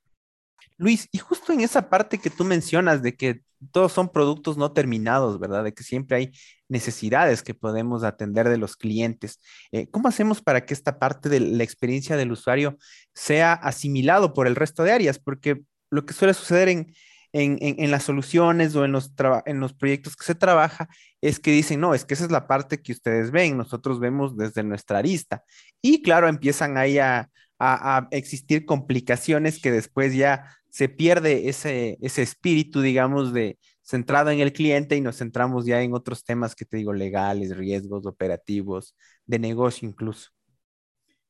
Luis, 0.77 1.09
y 1.13 1.19
justo 1.19 1.53
en 1.53 1.61
esa 1.61 1.89
parte 1.89 2.19
que 2.19 2.31
tú 2.31 2.45
mencionas 2.45 3.03
de 3.03 3.17
que 3.17 3.43
todos 3.73 3.93
son 3.93 4.11
productos 4.11 4.57
no 4.57 4.73
terminados, 4.73 5.39
¿verdad? 5.39 5.65
De 5.65 5.73
que 5.73 5.85
siempre 5.85 6.17
hay 6.17 6.33
necesidades 6.69 7.43
que 7.43 7.55
podemos 7.55 8.05
atender 8.05 8.49
de 8.49 8.59
los 8.59 8.77
clientes. 8.77 9.41
Eh, 9.73 9.87
¿Cómo 9.91 10.09
hacemos 10.09 10.43
para 10.43 10.65
que 10.67 10.75
esta 10.75 10.99
parte 10.99 11.29
de 11.29 11.41
la 11.41 11.65
experiencia 11.65 12.17
del 12.17 12.33
usuario 12.33 12.77
sea 13.15 13.53
asimilado 13.53 14.35
por 14.35 14.47
el 14.47 14.57
resto 14.57 14.83
de 14.83 14.93
áreas? 14.93 15.19
Porque 15.19 15.63
lo 15.91 16.05
que 16.05 16.15
suele 16.15 16.35
suceder 16.35 16.69
en, 16.69 16.93
en, 17.33 17.91
las 17.91 18.05
soluciones 18.05 18.75
o 18.77 18.85
en 18.85 18.93
los, 18.93 19.13
en 19.47 19.61
los 19.61 19.73
proyectos 19.75 20.17
que 20.17 20.25
se 20.25 20.35
trabaja 20.35 20.89
es 21.21 21.41
que 21.41 21.51
dicen, 21.53 21.81
no, 21.81 21.95
es 21.95 22.05
que 22.05 22.15
esa 22.15 22.25
es 22.25 22.31
la 22.31 22.47
parte 22.47 22.83
que 22.83 22.93
ustedes 22.93 23.31
ven, 23.31 23.57
nosotros 23.57 24.01
vemos 24.01 24.37
desde 24.37 24.63
nuestra 24.63 24.99
arista. 24.99 25.43
Y 25.83 26.03
claro, 26.03 26.29
empiezan 26.29 26.77
ahí 26.77 26.99
a, 26.99 27.31
a 27.59 28.09
existir 28.11 28.65
complicaciones 28.67 29.61
que 29.61 29.71
después 29.71 30.15
ya 30.15 30.45
se 30.75 30.89
pierde 30.89 31.49
ese, 31.49 31.99
ese 32.01 32.23
espíritu, 32.23 32.81
digamos, 32.81 33.33
de 33.33 33.61
centrado 33.81 34.31
en 34.31 34.41
el 34.41 34.53
cliente 34.53 34.97
y 34.97 35.01
nos 35.01 35.19
centramos 35.19 35.67
ya 35.67 35.81
en 35.81 35.95
otros 35.95 36.25
temas 36.25 36.57
que 36.57 36.65
te 36.65 36.79
digo, 36.79 36.93
legales, 36.93 37.57
riesgos 37.57 38.07
operativos, 38.07 38.97
de 39.25 39.39
negocio 39.39 39.89
incluso. 39.89 40.31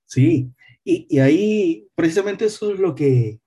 Sí, 0.06 0.50
y, 0.82 1.06
y 1.10 1.18
ahí 1.18 1.86
precisamente 1.94 2.46
eso 2.46 2.72
es 2.72 2.80
lo 2.80 2.94
que 2.94 3.38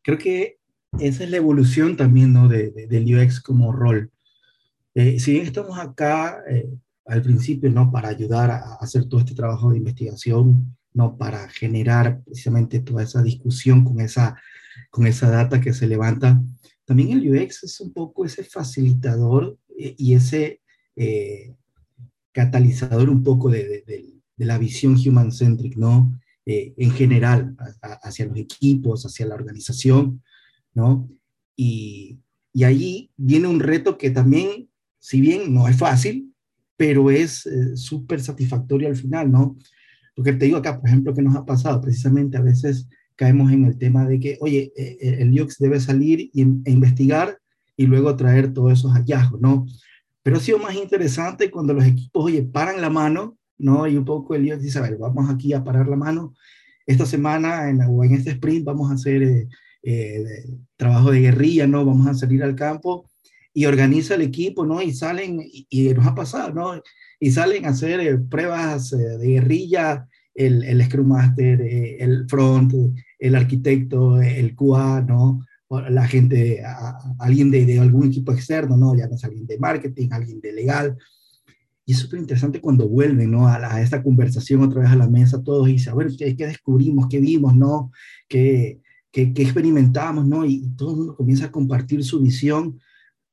creo 0.00 0.16
que 0.16 0.60
esa 0.98 1.24
es 1.24 1.30
la 1.30 1.36
evolución 1.36 1.98
también, 1.98 2.32
¿no? 2.32 2.48
De, 2.48 2.70
del 2.70 3.14
UX 3.14 3.42
como 3.42 3.70
rol. 3.70 4.10
Eh, 4.94 5.20
si 5.20 5.32
bien 5.32 5.44
estamos 5.44 5.78
acá 5.78 6.42
eh, 6.48 6.70
al 7.04 7.20
principio, 7.20 7.70
¿no? 7.70 7.92
Para 7.92 8.08
ayudar 8.08 8.50
a 8.50 8.76
hacer 8.80 9.06
todo 9.06 9.20
este 9.20 9.34
trabajo 9.34 9.70
de 9.70 9.76
investigación, 9.76 10.74
¿no? 10.94 11.18
Para 11.18 11.50
generar 11.50 12.22
precisamente 12.24 12.80
toda 12.80 13.02
esa 13.02 13.22
discusión 13.22 13.84
con 13.84 14.00
esa 14.00 14.40
con 14.90 15.06
esa 15.06 15.30
data 15.30 15.60
que 15.60 15.72
se 15.72 15.86
levanta. 15.86 16.42
También 16.84 17.10
el 17.10 17.30
UX 17.30 17.64
es 17.64 17.80
un 17.80 17.92
poco 17.92 18.24
ese 18.24 18.44
facilitador 18.44 19.58
eh, 19.78 19.94
y 19.98 20.14
ese 20.14 20.62
eh, 20.96 21.54
catalizador 22.32 23.10
un 23.10 23.22
poco 23.22 23.50
de, 23.50 23.84
la 24.36 24.56
visión 24.56 24.94
human-centric, 24.94 25.76
¿no? 25.76 26.18
Eh, 26.46 26.72
en 26.76 26.92
general, 26.92 27.56
hacia 28.02 28.26
los 28.26 28.38
equipos, 28.38 29.04
hacia 29.04 29.26
la 29.26 29.34
organización, 29.34 30.22
¿no? 30.74 31.10
Y, 31.56 32.20
y 32.52 32.64
ahí 32.64 33.10
viene 33.16 33.48
un 33.48 33.60
reto 33.60 33.98
que 33.98 34.10
también, 34.10 34.70
si 34.98 35.20
bien 35.20 35.52
no 35.52 35.66
es 35.68 35.76
fácil, 35.76 36.32
pero 36.76 37.10
es 37.10 37.48
súper 37.74 38.20
satisfactorio 38.20 38.88
al 38.88 38.96
final, 38.96 39.30
¿no? 39.30 39.58
Porque 40.14 40.32
te 40.32 40.46
digo 40.46 40.56
acá, 40.56 40.80
por 40.80 40.88
ejemplo, 40.88 41.14
que 41.14 41.22
nos 41.22 41.36
ha 41.36 41.44
pasado 41.44 41.80
precisamente 41.80 42.36
a 42.36 42.42
veces 42.42 42.88
caemos 43.18 43.50
en 43.50 43.64
el 43.64 43.76
tema 43.76 44.06
de 44.06 44.20
que, 44.20 44.38
oye, 44.40 44.72
eh, 44.76 44.96
eh, 45.00 45.16
el 45.18 45.38
UX 45.38 45.58
debe 45.58 45.80
salir 45.80 46.30
y, 46.32 46.42
e 46.64 46.70
investigar 46.70 47.36
y 47.76 47.86
luego 47.86 48.14
traer 48.16 48.52
todos 48.54 48.72
esos 48.72 48.92
hallazgos, 48.92 49.40
¿no? 49.40 49.66
Pero 50.22 50.36
ha 50.36 50.40
sido 50.40 50.58
más 50.58 50.76
interesante 50.76 51.50
cuando 51.50 51.74
los 51.74 51.84
equipos, 51.84 52.26
oye, 52.26 52.42
paran 52.44 52.80
la 52.80 52.90
mano, 52.90 53.36
¿no? 53.58 53.88
Y 53.88 53.96
un 53.96 54.04
poco 54.04 54.36
el 54.36 54.50
UX 54.52 54.62
dice, 54.62 54.78
a 54.78 54.82
ver, 54.82 54.96
vamos 54.98 55.28
aquí 55.28 55.52
a 55.52 55.64
parar 55.64 55.88
la 55.88 55.96
mano. 55.96 56.34
Esta 56.86 57.06
semana 57.06 57.68
en, 57.68 57.80
o 57.82 58.04
en 58.04 58.14
este 58.14 58.30
sprint 58.30 58.64
vamos 58.64 58.88
a 58.88 58.94
hacer 58.94 59.48
eh, 59.82 60.24
trabajo 60.76 61.10
de 61.10 61.20
guerrilla, 61.20 61.66
¿no? 61.66 61.84
Vamos 61.84 62.06
a 62.06 62.14
salir 62.14 62.44
al 62.44 62.54
campo 62.54 63.10
y 63.52 63.66
organiza 63.66 64.14
el 64.14 64.22
equipo, 64.22 64.64
¿no? 64.64 64.80
Y 64.80 64.92
salen, 64.94 65.40
y, 65.40 65.66
y 65.68 65.92
nos 65.92 66.06
ha 66.06 66.14
pasado, 66.14 66.54
¿no? 66.54 66.80
Y 67.18 67.32
salen 67.32 67.66
a 67.66 67.70
hacer 67.70 68.22
pruebas 68.30 68.90
de 68.90 69.26
guerrilla, 69.26 70.06
el, 70.38 70.64
el 70.64 70.84
Scrum 70.84 71.08
Master, 71.08 71.60
el 71.60 72.28
front, 72.28 72.72
el 73.18 73.34
arquitecto, 73.34 74.20
el 74.22 74.54
QA, 74.54 75.02
¿no? 75.02 75.44
la 75.90 76.06
gente, 76.06 76.62
alguien 77.18 77.50
de, 77.50 77.78
algún 77.78 78.06
equipo 78.06 78.32
externo, 78.32 78.76
¿no? 78.76 78.96
Ya 78.96 79.06
no 79.06 79.16
es 79.16 79.24
alguien 79.24 79.46
de 79.46 79.58
marketing, 79.58 80.08
alguien 80.10 80.40
de 80.40 80.52
legal. 80.52 80.96
Y 81.84 81.92
es 81.92 81.98
súper 81.98 82.20
interesante 82.20 82.60
cuando 82.60 82.88
vuelven, 82.88 83.30
¿no? 83.30 83.46
A, 83.46 83.80
esta 83.82 84.02
conversación 84.02 84.62
otra 84.62 84.82
vez 84.82 84.90
a 84.90 84.96
la 84.96 85.08
mesa, 85.08 85.42
todos 85.42 85.68
y 85.68 85.72
dicen, 85.72 85.92
a 85.92 85.96
ver, 85.96 86.08
¿qué, 86.16 86.34
descubrimos? 86.34 87.06
¿Qué 87.08 87.20
vimos? 87.20 87.54
¿No? 87.54 87.90
¿Qué, 88.28 88.80
qué, 89.12 89.34
qué 89.34 89.42
experimentamos? 89.42 90.26
¿No? 90.26 90.46
Y, 90.46 90.68
todo 90.76 90.92
el 90.92 90.96
mundo 90.96 91.16
comienza 91.16 91.46
a 91.46 91.52
compartir 91.52 92.02
su 92.02 92.20
visión. 92.20 92.80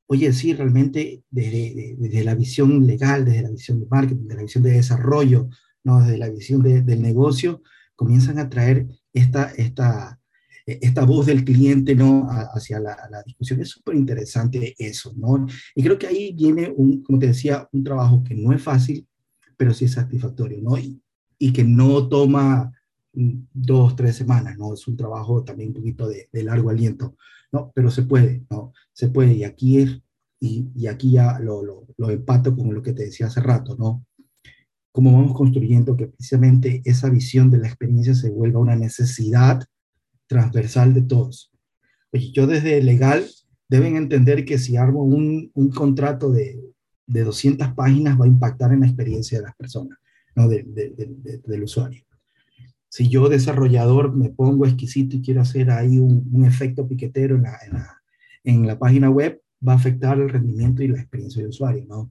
Oye, 0.06 0.32
sí, 0.32 0.52
realmente 0.52 1.22
desde, 1.30 1.96
desde, 1.98 2.24
la 2.24 2.34
visión 2.34 2.86
legal, 2.86 3.24
desde 3.24 3.42
la 3.42 3.50
visión 3.50 3.80
de 3.80 3.86
marketing, 3.86 4.24
desde 4.24 4.36
la 4.36 4.42
visión 4.42 4.62
de 4.62 4.72
desarrollo, 4.72 5.48
¿no? 5.86 6.00
Desde 6.00 6.18
la 6.18 6.28
visión 6.28 6.62
del 6.62 7.00
negocio, 7.00 7.62
comienzan 7.94 8.40
a 8.40 8.50
traer 8.50 8.88
esta, 9.12 9.52
esta, 9.56 10.20
esta 10.66 11.04
voz 11.04 11.26
del 11.26 11.44
cliente 11.44 11.94
¿no? 11.94 12.26
hacia 12.28 12.80
la, 12.80 13.22
discusión. 13.24 13.60
Es 13.60 13.70
súper 13.70 13.94
interesante 13.94 14.74
eso, 14.78 15.14
¿no? 15.16 15.46
Y 15.76 15.82
creo 15.84 15.96
que 15.96 16.08
ahí 16.08 16.32
viene, 16.32 16.74
un, 16.76 17.04
como 17.04 17.20
te 17.20 17.28
decía, 17.28 17.68
un 17.72 17.84
trabajo 17.84 18.24
que 18.24 18.34
no 18.34 18.52
es 18.52 18.60
fácil, 18.60 19.06
pero 19.56 19.72
sí 19.72 19.84
es 19.84 19.92
satisfactorio, 19.92 20.58
¿no? 20.60 20.76
Y, 20.76 21.00
y 21.38 21.52
que 21.52 21.62
no 21.62 22.08
toma 22.08 22.72
dos, 23.12 23.94
tres 23.94 24.16
semanas, 24.16 24.58
¿no? 24.58 24.74
Es 24.74 24.88
un 24.88 24.96
trabajo 24.96 25.44
también 25.44 25.68
un 25.68 25.74
poquito 25.76 26.08
de, 26.08 26.28
largo 26.42 26.70
aliento, 26.70 27.16
¿no? 27.52 27.70
Pero 27.74 27.92
se 27.92 28.02
puede, 28.02 28.44
¿no? 28.50 28.72
Se 28.92 29.08
puede, 29.08 29.34
y 29.34 29.44
aquí 29.44 29.78
es, 29.78 30.00
y, 30.40 30.68
y 30.74 30.88
aquí 30.88 31.12
ya 31.12 31.38
lo, 31.38 31.64
lo, 31.64 31.86
lo 31.96 32.10
empato 32.10 32.56
con 32.56 32.74
lo 32.74 32.82
que 32.82 32.92
te 32.92 33.04
decía 33.04 33.28
hace 33.28 33.40
rato, 33.40 33.76
¿no? 33.78 34.04
Cómo 34.96 35.12
vamos 35.12 35.34
construyendo 35.34 35.94
que 35.94 36.06
precisamente 36.06 36.80
esa 36.86 37.10
visión 37.10 37.50
de 37.50 37.58
la 37.58 37.66
experiencia 37.66 38.14
se 38.14 38.30
vuelva 38.30 38.60
una 38.60 38.76
necesidad 38.76 39.62
transversal 40.26 40.94
de 40.94 41.02
todos. 41.02 41.52
Oye, 42.14 42.32
yo 42.32 42.46
desde 42.46 42.82
legal 42.82 43.26
deben 43.68 43.96
entender 43.96 44.46
que 44.46 44.56
si 44.56 44.78
armo 44.78 45.04
un, 45.04 45.50
un 45.52 45.68
contrato 45.68 46.32
de, 46.32 46.58
de, 47.06 47.24
200 47.24 47.74
páginas 47.74 48.18
va 48.18 48.24
a 48.24 48.28
impactar 48.28 48.72
en 48.72 48.80
la 48.80 48.86
experiencia 48.86 49.36
de 49.36 49.44
las 49.44 49.54
personas, 49.56 49.98
¿no? 50.34 50.48
De, 50.48 50.62
de, 50.62 51.42
del 51.44 51.62
usuario. 51.62 52.02
Si 52.88 53.10
yo 53.10 53.28
desarrollador 53.28 54.16
me 54.16 54.30
pongo 54.30 54.64
exquisito 54.64 55.16
y 55.16 55.20
quiero 55.20 55.42
hacer 55.42 55.70
ahí 55.70 55.98
un, 55.98 56.26
un 56.32 56.46
efecto 56.46 56.88
piquetero 56.88 57.36
en 57.36 57.42
la, 57.42 57.58
en 57.66 57.72
la, 57.74 58.02
en 58.44 58.66
la 58.66 58.78
página 58.78 59.10
web, 59.10 59.42
va 59.60 59.74
a 59.74 59.76
afectar 59.76 60.18
el 60.18 60.30
rendimiento 60.30 60.82
y 60.82 60.88
la 60.88 61.00
experiencia 61.00 61.42
del 61.42 61.50
usuario, 61.50 61.84
¿no? 61.86 62.10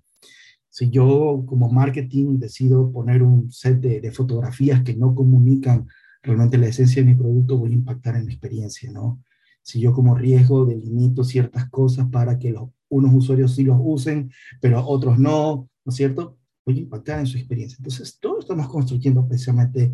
Si 0.76 0.90
yo 0.90 1.46
como 1.46 1.72
marketing 1.72 2.38
decido 2.38 2.92
poner 2.92 3.24
un 3.24 3.50
set 3.50 3.80
de, 3.80 4.12
fotografías 4.12 4.84
que 4.84 4.94
no 4.94 5.16
comunican 5.16 5.88
realmente 6.22 6.58
la 6.58 6.68
esencia 6.68 7.02
de 7.02 7.08
mi 7.08 7.16
producto, 7.16 7.58
voy 7.58 7.72
a 7.72 7.76
impactar 7.76 8.18
en 8.18 8.26
la 8.26 8.32
experiencia, 8.34 8.92
¿no? 8.92 9.24
Si 9.62 9.80
yo 9.80 9.94
como 9.94 10.16
riesgo 10.16 10.66
delimito 10.66 11.24
ciertas 11.24 11.70
cosas 11.70 12.10
para 12.12 12.38
que 12.38 12.52
los, 12.52 12.72
unos 12.90 13.14
usuarios 13.14 13.56
sí 13.56 13.64
los 13.64 13.78
usen, 13.80 14.30
pero 14.60 14.86
otros 14.86 15.18
no, 15.18 15.70
¿no 15.86 15.90
es 15.90 15.96
cierto? 15.96 16.38
Voy 16.66 16.80
a 16.80 16.82
impactar 16.82 17.20
en 17.20 17.28
su 17.28 17.38
experiencia. 17.38 17.78
Entonces, 17.80 18.20
todo 18.20 18.42
estamos 18.42 18.68
construyendo 18.68 19.26
precisamente 19.26 19.94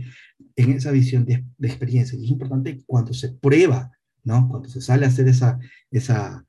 en 0.56 0.72
esa 0.72 0.90
visión 0.90 1.26
de, 1.26 1.46
de 1.60 1.68
experiencia. 1.68 2.18
Y 2.18 2.26
es 2.26 2.32
importante 2.32 2.82
cuando 2.88 3.14
se 3.14 3.30
prueba, 3.34 3.92
¿no? 4.24 4.50
Cuando 4.50 4.68
se 4.68 4.82
sale 4.82 5.06
a 5.06 5.10
hacer 5.10 5.28
esa, 5.28 5.60
esa, 5.92 6.44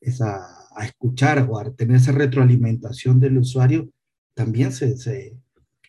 esa 0.00 0.61
a 0.74 0.84
escuchar 0.84 1.46
o 1.48 1.58
a 1.58 1.70
tener 1.72 1.96
esa 1.96 2.12
retroalimentación 2.12 3.20
del 3.20 3.38
usuario, 3.38 3.88
también 4.34 4.72
se, 4.72 4.96
se, 4.96 5.36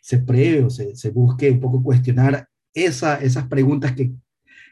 se 0.02 0.20
prevé 0.20 0.64
o 0.64 0.70
se, 0.70 0.96
se, 0.96 1.10
busque 1.10 1.50
un 1.52 1.60
poco 1.60 1.82
cuestionar 1.82 2.48
esa, 2.74 3.18
esas 3.18 3.48
preguntas 3.48 3.94
que, 3.94 4.12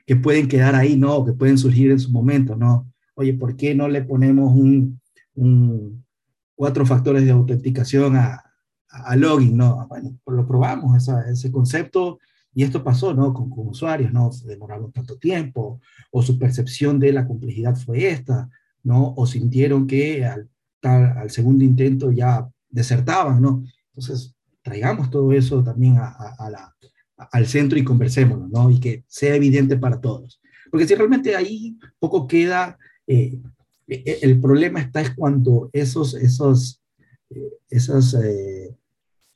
que 0.05 0.15
pueden 0.15 0.47
quedar 0.47 0.75
ahí, 0.75 0.97
¿no? 0.97 1.23
que 1.25 1.33
pueden 1.33 1.57
surgir 1.57 1.91
en 1.91 1.99
su 1.99 2.11
momento, 2.11 2.55
¿no? 2.55 2.91
Oye, 3.15 3.33
¿por 3.33 3.55
qué 3.55 3.75
no 3.75 3.87
le 3.87 4.01
ponemos 4.03 4.53
un, 4.53 4.99
cuatro 6.55 6.85
factores 6.85 7.23
de 7.25 7.31
autenticación 7.31 8.15
a, 8.15 8.43
a, 8.89 9.15
login, 9.15 9.57
¿no? 9.57 9.87
Bueno, 9.87 10.17
pues 10.23 10.35
lo 10.35 10.47
probamos, 10.47 11.07
ese 11.07 11.51
concepto, 11.51 12.19
y 12.53 12.63
esto 12.63 12.83
pasó, 12.83 13.13
¿no? 13.13 13.33
Con, 13.33 13.49
con 13.49 13.67
usuarios, 13.67 14.11
¿no? 14.11 14.31
Se 14.31 14.47
demoraron 14.47 14.91
tanto 14.91 15.17
tiempo, 15.17 15.79
o 16.11 16.21
su 16.21 16.37
percepción 16.37 16.99
de 16.99 17.13
la 17.13 17.27
complejidad 17.27 17.75
fue 17.75 18.09
esta, 18.09 18.49
¿no? 18.83 19.13
O 19.15 19.25
sintieron 19.25 19.87
que 19.87 20.25
al, 20.25 20.49
al 20.81 21.29
segundo 21.29 21.63
intento 21.63 22.11
ya 22.11 22.49
desertaban, 22.69 23.41
¿no? 23.41 23.63
Entonces, 23.89 24.35
traigamos 24.61 25.09
todo 25.09 25.31
eso 25.33 25.63
también 25.63 25.97
a, 25.97 26.49
la, 26.49 26.75
al 27.17 27.47
centro 27.47 27.77
y 27.77 27.83
conversémoslo, 27.83 28.47
¿no? 28.47 28.69
Y 28.69 28.79
que 28.79 29.03
sea 29.07 29.35
evidente 29.35 29.77
para 29.77 29.99
todos. 29.99 30.41
Porque 30.69 30.87
si 30.87 30.95
realmente 30.95 31.35
ahí 31.35 31.77
poco 31.99 32.27
queda, 32.27 32.77
eh, 33.07 33.39
e, 33.87 34.03
e, 34.05 34.19
el 34.21 34.39
problema 34.39 34.79
está 34.79 35.01
es 35.01 35.11
cuando 35.11 35.69
esos, 35.73 36.13
esos, 36.13 36.81
eh, 37.29 37.53
esas 37.69 38.13
eh, 38.13 38.75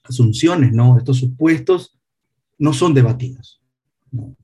asunciones, 0.03 0.71
¿no? 0.71 0.97
Estos 0.97 1.17
supuestos 1.17 1.99
no 2.57 2.71
son 2.71 2.93
debatidos, 2.93 3.61
¿no? 4.11 4.35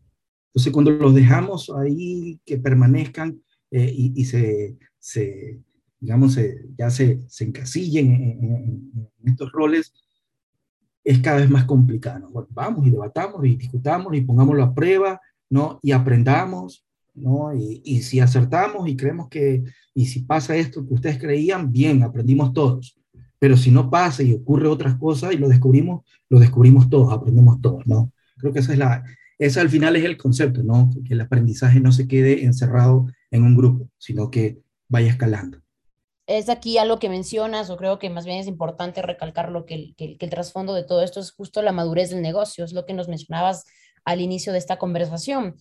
Entonces, 0.48 0.74
cuando 0.74 0.92
los 0.92 1.16
dejamos 1.16 1.70
ahí 1.70 2.42
que 2.46 2.58
permanezcan 2.58 3.42
y, 3.72 4.26
se, 4.26 4.78
se, 5.02 5.60
digamos, 6.00 6.40
ya 6.78 6.90
se, 6.90 7.20
se 7.28 7.44
encasillen 7.44 8.14
en, 8.14 9.12
estos 9.26 9.52
roles, 9.52 9.94
es 11.04 11.20
cada 11.20 11.40
vez 11.40 11.50
más 11.50 11.66
complicado. 11.66 12.32
vamos 12.52 12.88
y 12.88 12.92
debatamos 12.92 13.46
y 13.46 13.58
discutamos 13.58 14.16
y 14.16 14.22
pongámoslo 14.22 14.64
a 14.64 14.74
prueba 14.74 15.20
¿no? 15.52 15.80
Y 15.84 15.92
aprendamos, 15.92 16.86
¿no? 17.14 17.54
Y, 17.54 17.82
y, 17.84 18.02
si 18.02 18.20
acertamos 18.20 18.88
y 18.88 18.96
creemos 18.96 19.28
que, 19.28 19.64
y 19.94 20.06
si 20.06 20.22
pasa 20.22 20.56
esto 20.56 20.88
que 20.88 20.94
ustedes 20.94 21.20
creían, 21.20 21.72
bien, 21.72 22.02
aprendimos 22.02 22.54
todos. 22.54 22.98
Pero 23.38 23.58
si 23.58 23.70
no 23.70 23.90
pasa 23.90 24.24
y 24.24 24.34
ocurre 24.34 24.68
otras 24.68 24.96
cosas 24.96 25.34
y 25.34 25.38
lo 25.38 25.50
descubrimos, 25.50 26.04
lo 26.30 26.40
descubrimos 26.40 26.90
todos, 26.90 27.12
aprendemos 27.12 27.60
todos, 27.62 27.86
¿no? 27.86 28.12
Creo 28.38 28.54
que 28.54 28.60
esa 28.60 28.72
es 28.72 28.80
la, 28.80 29.04
esa 29.38 29.60
al 29.60 29.70
final 29.70 29.98
es 29.98 30.06
el 30.06 30.18
concepto, 30.18 30.64
¿no? 30.64 30.90
Que 31.06 31.16
el 31.16 31.22
aprendizaje 31.22 31.82
no 31.82 31.92
se 31.92 32.08
quede 32.08 32.46
encerrado 32.46 33.08
en 33.30 33.44
un 33.44 33.58
grupo, 33.58 33.90
sino 33.98 34.32
que 34.32 34.62
vaya 34.92 35.10
escalando. 35.10 35.60
Es 36.28 36.50
aquí 36.50 36.78
algo 36.78 37.00
que 37.00 37.10
mencionas, 37.10 37.70
o 37.70 37.78
creo 37.78 37.98
que 37.98 38.10
más 38.10 38.26
bien 38.26 38.38
es 38.38 38.48
importante 38.48 39.02
recalcar 39.02 39.50
lo 39.50 39.66
que 39.66 39.74
el, 39.74 39.96
que 39.98 40.18
el 40.20 40.30
trasfondo 40.30 40.74
de 40.74 40.84
todo 40.84 41.02
esto 41.02 41.20
es 41.20 41.32
justo 41.32 41.62
la 41.62 41.72
madurez 41.72 42.12
del 42.12 42.22
negocio, 42.22 42.64
es 42.64 42.74
lo 42.74 42.86
que 42.86 42.94
nos 42.94 43.08
mencionabas 43.08 43.66
al 44.06 44.22
inicio 44.22 44.52
de 44.52 44.60
esta 44.60 44.78
conversación, 44.78 45.56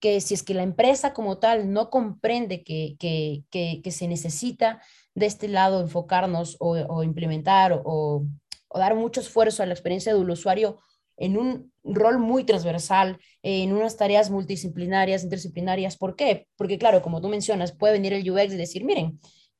que 0.00 0.20
si 0.20 0.34
es 0.34 0.42
que 0.42 0.54
la 0.54 0.62
empresa 0.62 1.12
como 1.12 1.38
tal 1.38 1.72
no 1.72 1.90
comprende 1.90 2.62
que, 2.62 2.96
que, 2.98 3.90
se 3.90 4.08
necesita 4.08 4.82
de 5.14 5.26
este 5.26 5.48
lado 5.48 5.80
enfocarnos 5.80 6.56
o, 6.60 7.02
implementar 7.02 7.80
o, 7.84 8.26
dar 8.74 8.94
mucho 8.94 9.20
esfuerzo 9.20 9.62
a 9.62 9.66
la 9.66 9.72
experiencia 9.72 10.14
del 10.14 10.28
usuario 10.28 10.80
en 11.16 11.36
un 11.38 11.72
rol 11.84 12.18
muy 12.18 12.44
transversal, 12.44 13.18
en 13.42 13.72
unas 13.72 13.96
tareas 13.96 14.30
multidisciplinarias, 14.30 15.24
interdisciplinarias. 15.24 15.96
¿Por 15.96 16.16
qué? 16.16 16.46
Porque 16.56 16.78
claro, 16.78 17.02
como 17.02 17.20
tú 17.20 17.28
mencionas, 17.28 17.72
puede 17.72 17.94
venir 17.94 18.12
el 18.12 18.30
UX 18.30 18.52
y 18.52 18.56
decir, 18.56 18.84
miren, 18.84 19.18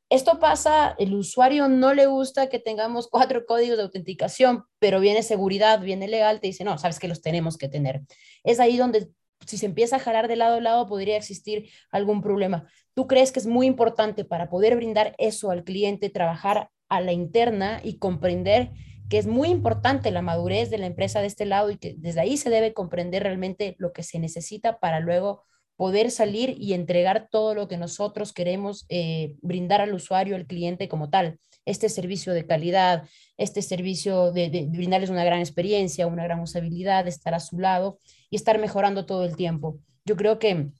esto 0.08 0.38
pasa, 0.38 0.94
el 0.98 1.14
usuario 1.14 1.68
no 1.68 1.92
le 1.92 2.06
gusta 2.06 2.48
que 2.48 2.58
tengamos 2.58 3.08
cuatro 3.10 3.44
códigos 3.46 3.76
de 3.76 3.84
autenticación, 3.84 4.64
pero 4.78 5.00
viene 5.00 5.22
seguridad, 5.22 5.80
viene 5.80 6.08
legal, 6.08 6.40
te 6.40 6.48
dice, 6.48 6.64
no, 6.64 6.78
sabes 6.78 6.98
que 6.98 7.08
los 7.08 7.22
tenemos 7.22 7.56
que 7.56 7.68
tener. 7.68 8.02
Es 8.44 8.60
ahí 8.60 8.76
donde 8.76 9.08
si 9.46 9.58
se 9.58 9.66
empieza 9.66 9.96
a 9.96 10.00
jalar 10.00 10.28
de 10.28 10.36
lado 10.36 10.56
a 10.56 10.60
lado 10.60 10.86
podría 10.86 11.16
existir 11.16 11.70
algún 11.90 12.22
problema. 12.22 12.66
¿Tú 12.94 13.06
crees 13.06 13.32
que 13.32 13.38
es 13.38 13.46
muy 13.46 13.66
importante 13.66 14.24
para 14.24 14.48
poder 14.48 14.76
brindar 14.76 15.14
eso 15.18 15.50
al 15.50 15.64
cliente, 15.64 16.08
trabajar 16.08 16.70
a 16.88 17.00
la 17.00 17.12
interna 17.12 17.80
y 17.82 17.98
comprender 17.98 18.70
que 19.08 19.18
es 19.18 19.26
muy 19.26 19.48
importante 19.48 20.10
la 20.10 20.22
madurez 20.22 20.70
de 20.70 20.78
la 20.78 20.86
empresa 20.86 21.20
de 21.20 21.26
este 21.26 21.46
lado 21.46 21.70
y 21.70 21.78
que 21.78 21.94
desde 21.96 22.20
ahí 22.20 22.36
se 22.36 22.50
debe 22.50 22.72
comprender 22.74 23.22
realmente 23.22 23.76
lo 23.78 23.92
que 23.92 24.02
se 24.02 24.18
necesita 24.18 24.78
para 24.78 25.00
luego 25.00 25.44
poder 25.76 26.10
salir 26.10 26.56
y 26.58 26.72
entregar 26.72 27.28
todo 27.30 27.54
lo 27.54 27.68
que 27.68 27.76
nosotros 27.76 28.32
queremos 28.32 28.86
eh, 28.88 29.36
brindar 29.42 29.80
al 29.82 29.94
usuario, 29.94 30.34
al 30.34 30.46
cliente 30.46 30.88
como 30.88 31.10
tal. 31.10 31.38
Este 31.66 31.88
servicio 31.88 32.32
de 32.32 32.46
calidad, 32.46 33.06
este 33.36 33.60
servicio 33.60 34.32
de, 34.32 34.68
brindarles 34.70 35.10
una 35.10 35.24
gran 35.24 35.40
experiencia, 35.40 36.06
una 36.06 36.24
gran 36.24 36.40
usabilidad, 36.40 37.06
estar 37.06 37.34
a 37.34 37.40
su 37.40 37.58
lado 37.58 37.98
y 38.30 38.36
estar 38.36 38.58
mejorando 38.58 39.04
todo 39.04 39.24
el 39.24 39.36
tiempo. 39.36 39.78
Yo 40.04 40.16
creo 40.16 40.38
que 40.38 40.70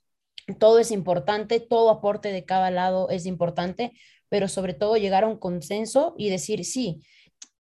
todo 0.58 0.78
es 0.78 0.90
importante, 0.90 1.60
todo 1.60 1.90
aporte 1.90 2.32
de 2.32 2.44
cada 2.44 2.70
lado 2.70 3.10
es 3.10 3.26
importante, 3.26 3.92
pero 4.28 4.48
sobre 4.48 4.74
todo 4.74 4.96
llegar 4.96 5.24
a 5.24 5.28
un 5.28 5.38
consenso 5.38 6.14
y 6.16 6.30
decir, 6.30 6.64
sí, 6.64 7.02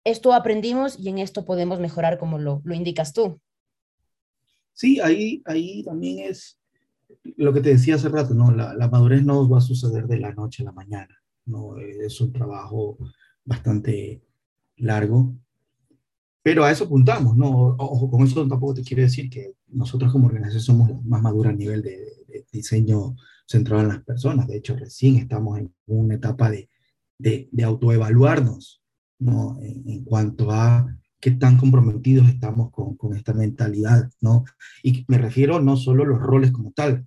esto 0.04 0.32
aprendimos 0.32 0.98
y 0.98 1.08
en 1.08 1.18
esto 1.18 1.44
podemos 1.44 1.80
mejorar 1.80 2.18
como 2.18 2.38
lo, 2.38 2.62
lo 2.64 2.74
indicas 2.74 3.12
tú. 3.12 3.40
Sí, 4.72 5.00
ahí, 5.00 5.42
ahí 5.44 5.82
también 5.84 6.30
es, 6.30 6.60
lo 7.36 7.52
que 7.52 7.60
te 7.60 7.70
decía 7.70 7.96
hace 7.96 8.08
rato, 8.08 8.34
¿no? 8.34 8.50
La, 8.50 8.74
la, 8.74 8.88
madurez 8.88 9.24
no 9.24 9.48
va 9.48 9.58
a 9.58 9.62
suceder 9.62 10.06
de 10.06 10.18
la 10.18 10.32
noche 10.32 10.62
a 10.62 10.66
la 10.66 10.72
mañana, 10.72 11.14
¿no? 11.46 11.78
Es 11.78 12.20
un 12.20 12.32
trabajo 12.32 12.96
bastante 13.44 14.22
largo, 14.76 15.34
pero 16.42 16.64
a 16.64 16.70
eso 16.70 16.84
apuntamos, 16.84 17.36
¿no? 17.36 17.76
Ojo, 17.78 18.10
con 18.10 18.22
eso 18.22 18.46
tampoco 18.48 18.74
te 18.74 18.82
quiero 18.82 19.02
decir 19.02 19.28
que 19.28 19.54
nosotros 19.68 20.10
como 20.12 20.26
organización 20.26 20.62
somos 20.62 21.04
más 21.04 21.20
maduros 21.22 21.52
a 21.52 21.56
nivel 21.56 21.82
de, 21.82 22.06
diseño 22.52 23.16
centrado 23.46 23.82
en 23.82 23.88
las 23.88 24.04
personas, 24.04 24.48
de 24.48 24.56
hecho 24.56 24.76
recién 24.76 25.16
estamos 25.16 25.58
en 25.58 25.72
una 25.86 26.14
etapa 26.14 26.50
de, 26.50 26.68
de, 27.18 27.48
de 27.52 27.64
autoevaluarnos, 27.64 28.79
¿no? 29.20 29.58
En, 29.62 30.04
cuanto 30.04 30.50
a 30.50 30.96
qué 31.20 31.32
tan 31.32 31.56
comprometidos 31.56 32.28
estamos 32.28 32.70
con, 32.70 32.96
con, 32.96 33.16
esta 33.16 33.32
mentalidad, 33.32 34.10
¿no? 34.20 34.44
Y 34.82 35.04
me 35.08 35.18
refiero 35.18 35.60
no 35.60 35.76
solo 35.76 36.02
a 36.02 36.06
los 36.06 36.18
roles 36.20 36.50
como 36.50 36.72
tal, 36.72 37.06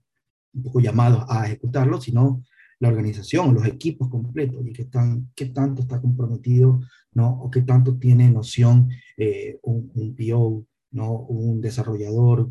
un 0.54 0.64
poco 0.64 0.80
llamados 0.80 1.26
a 1.30 1.46
ejecutarlo, 1.46 2.00
sino 2.00 2.44
la 2.80 2.90
organización, 2.90 3.54
los 3.54 3.66
equipos 3.66 4.10
completos, 4.10 4.66
y 4.66 4.74
qué, 4.74 4.86
tan, 4.86 5.32
qué 5.36 5.48
tanto 5.48 5.82
está 5.82 6.00
comprometido, 6.00 6.82
¿no? 7.14 7.42
O 7.42 7.50
qué 7.50 7.62
tanto 7.62 7.98
tiene 7.98 8.30
noción 8.30 8.90
eh, 9.18 9.60
un, 9.64 9.92
un, 9.96 10.16
PO, 10.16 10.66
¿no? 10.92 11.12
Un 11.12 11.62
desarrollador 11.62 12.50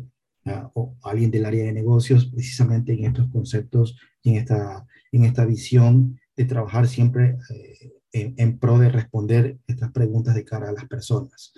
o 0.73 0.95
alguien 1.03 1.31
del 1.31 1.45
área 1.45 1.63
de 1.63 1.73
negocios, 1.73 2.25
precisamente 2.25 2.93
en 2.93 3.05
estos 3.05 3.29
conceptos 3.29 3.97
y 4.21 4.31
en 4.31 4.35
esta, 4.37 4.85
en 5.11 5.25
esta 5.25 5.45
visión 5.45 6.19
de 6.35 6.45
trabajar 6.45 6.87
siempre 6.87 7.37
eh, 7.49 7.93
en, 8.13 8.59
pro 8.59 8.77
de 8.77 8.89
responder 8.89 9.57
estas 9.67 9.91
preguntas 9.91 10.35
de 10.35 10.45
cara 10.45 10.69
a 10.69 10.73
las 10.73 10.85
personas. 10.85 11.51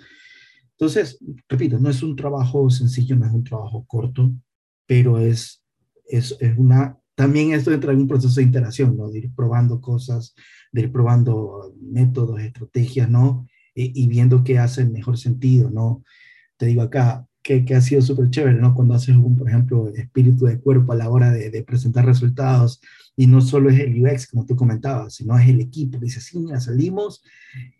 Entonces, 0.72 1.18
repito, 1.48 1.78
no 1.78 1.90
es 1.90 2.02
un 2.02 2.16
trabajo 2.16 2.68
sencillo, 2.70 3.16
no 3.16 3.26
es 3.26 3.32
un 3.32 3.44
trabajo 3.44 3.84
corto, 3.86 4.32
pero 4.86 5.18
es, 5.18 5.62
es, 6.08 6.36
es 6.40 6.56
una, 6.56 6.98
también 7.14 7.52
esto 7.52 7.72
entra 7.72 7.92
en 7.92 8.00
un 8.00 8.08
proceso 8.08 8.34
de 8.36 8.46
interacción, 8.46 8.96
¿no? 8.96 9.10
De 9.10 9.18
ir 9.20 9.34
probando 9.34 9.80
cosas, 9.80 10.34
de 10.72 10.82
ir 10.82 10.92
probando 10.92 11.74
métodos, 11.80 12.40
estrategias, 12.40 13.08
¿no? 13.08 13.46
E, 13.74 13.90
y 13.94 14.08
viendo 14.08 14.42
qué 14.42 14.58
hace 14.58 14.84
mejor 14.84 15.18
sentido, 15.18 15.70
¿no? 15.70 16.02
Te 16.56 16.66
digo 16.66 16.82
acá, 16.82 17.26
que, 17.46 17.64
que, 17.64 17.76
ha 17.76 17.80
sido 17.80 18.02
súper 18.02 18.28
chévere, 18.28 18.58
¿no? 18.58 18.74
Cuando 18.74 18.94
haces 18.94 19.14
un, 19.14 19.36
por 19.36 19.48
ejemplo, 19.48 19.88
espíritu 19.94 20.46
de 20.46 20.58
cuerpo 20.58 20.92
a 20.92 20.96
la 20.96 21.08
hora 21.08 21.30
de, 21.30 21.48
de, 21.48 21.62
presentar 21.62 22.04
resultados, 22.04 22.80
y 23.14 23.28
no 23.28 23.40
solo 23.40 23.70
es 23.70 23.78
el 23.78 24.04
UX, 24.04 24.26
como 24.26 24.44
tú 24.44 24.56
comentabas, 24.56 25.14
sino 25.14 25.38
es 25.38 25.48
el 25.48 25.60
equipo, 25.60 25.98
dice, 25.98 26.20
sí, 26.20 26.40
mira, 26.40 26.58
salimos 26.58 27.22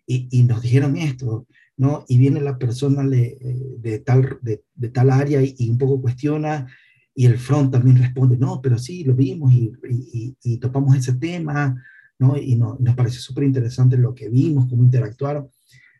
y, 0.05 0.29
y 0.31 0.43
nos 0.43 0.61
dijeron 0.61 0.95
esto, 0.95 1.47
¿no? 1.75 2.05
Y 2.07 2.17
viene 2.17 2.39
la 2.39 2.57
persona 2.57 3.03
de, 3.03 3.37
de 3.79 3.99
tal, 3.99 4.39
de, 4.41 4.63
de, 4.73 4.89
tal 4.89 5.11
área 5.11 5.41
y, 5.41 5.53
y, 5.57 5.69
un 5.69 5.77
poco 5.77 6.01
cuestiona, 6.01 6.65
y 7.13 7.25
el 7.25 7.37
front 7.37 7.69
también 7.69 7.97
responde, 7.97 8.37
no, 8.37 8.61
pero 8.61 8.77
sí, 8.77 9.03
lo 9.03 9.15
vimos 9.15 9.51
y, 9.51 9.73
y 10.43 10.57
topamos 10.59 10.95
ese 10.95 11.15
tema, 11.15 11.75
¿no? 12.19 12.37
Y 12.37 12.55
no, 12.55 12.77
nos 12.79 12.95
pareció 12.95 13.19
súper 13.19 13.43
interesante 13.43 13.97
lo 13.97 14.15
que 14.15 14.29
vimos, 14.29 14.67
cómo 14.69 14.83
interactuaron. 14.83 15.49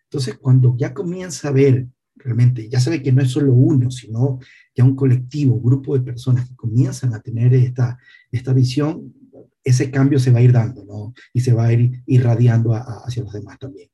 Entonces, 0.03 0.37
cuando 0.37 0.77
ya 0.77 0.93
comienza 0.93 1.49
a 1.49 1.51
ver 1.51 1.87
realmente 2.17 2.67
ya 2.69 2.79
sabe 2.79 3.01
que 3.01 3.11
no 3.11 3.21
es 3.21 3.31
solo 3.31 3.53
uno, 3.53 3.91
sino 3.91 4.39
ya 4.75 4.83
un 4.83 4.95
colectivo, 4.95 5.55
un 5.55 5.63
grupo 5.63 5.97
de 5.97 6.03
personas 6.03 6.47
que 6.47 6.55
comienzan 6.55 7.13
a 7.13 7.21
tener 7.21 7.53
esta, 7.53 7.97
esta 8.31 8.53
visión, 8.53 9.13
ese 9.63 9.91
cambio 9.91 10.19
se 10.19 10.31
va 10.31 10.39
a 10.39 10.43
ir 10.43 10.53
dando, 10.53 10.85
¿no? 10.85 11.13
Y 11.33 11.41
se 11.41 11.53
va 11.53 11.65
a 11.65 11.73
ir 11.73 12.01
irradiando 12.05 12.73
hacia 12.73 13.23
los 13.23 13.33
demás 13.33 13.59
también. 13.59 13.89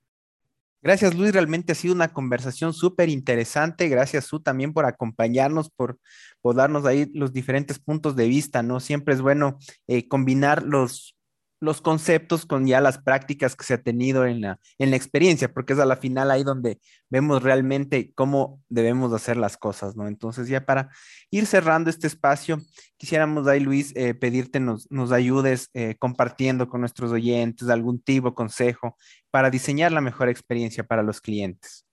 Gracias, 0.84 1.16
Luis. 1.16 1.32
Realmente 1.32 1.72
ha 1.72 1.76
sido 1.76 1.94
una 1.94 2.12
conversación 2.12 2.74
súper 2.74 3.08
interesante. 3.08 3.88
Gracias, 3.88 4.26
Su, 4.26 4.42
también 4.42 4.74
por 4.74 4.86
acompañarnos, 4.86 5.70
por, 5.70 5.98
por, 6.42 6.56
darnos 6.56 6.86
ahí 6.86 7.10
los 7.14 7.32
diferentes 7.32 7.80
puntos 7.80 8.18
de 8.18 8.28
vista, 8.28 8.62
¿no? 8.64 8.82
Siempre 8.82 9.14
es 9.14 9.22
bueno 9.22 9.58
eh, 9.88 10.10
combinar 10.10 10.64
los 10.64 11.16
los 11.64 11.80
conceptos 11.80 12.46
con 12.46 12.68
ya 12.68 12.82
las 12.82 12.98
prácticas 12.98 13.56
que 13.56 13.64
se 13.64 13.76
ha 13.76 13.82
tenido 13.82 14.26
en 14.26 14.42
la, 14.42 14.60
en 14.78 14.90
la 14.90 14.98
experiencia, 14.98 15.54
porque 15.54 15.72
es 15.72 15.80
a 15.80 15.86
la 15.86 15.96
final 15.96 16.30
ahí 16.30 16.44
donde 16.44 16.78
vemos 17.10 17.42
realmente 17.42 18.12
cómo 18.16 18.62
debemos 18.68 19.14
hacer 19.14 19.38
las 19.38 19.56
cosas, 19.56 19.96
¿no? 19.96 20.10
Entonces 20.10 20.50
ya 20.50 20.66
para 20.66 20.90
ir 21.32 21.46
cerrando 21.46 21.90
este 21.90 22.08
espacio, 22.08 22.60
quisiéramos 22.98 23.48
ahí, 23.48 23.62
Luis, 23.62 23.94
eh, 23.96 24.14
pedirte 24.14 24.60
nos, 24.60 24.92
nos 24.92 25.14
ayudes 25.14 25.70
eh, 25.74 25.96
compartiendo 25.98 26.68
con 26.68 26.82
nuestros 26.82 27.14
oyentes 27.14 27.70
algún 27.70 28.02
tipo 28.02 28.36
consejo 28.36 28.98
para 29.32 29.50
diseñar 29.50 29.94
la 29.94 30.02
mejor 30.02 30.28
experiencia 30.28 30.84
para 30.84 31.02
los 31.02 31.22
clientes. 31.22 31.86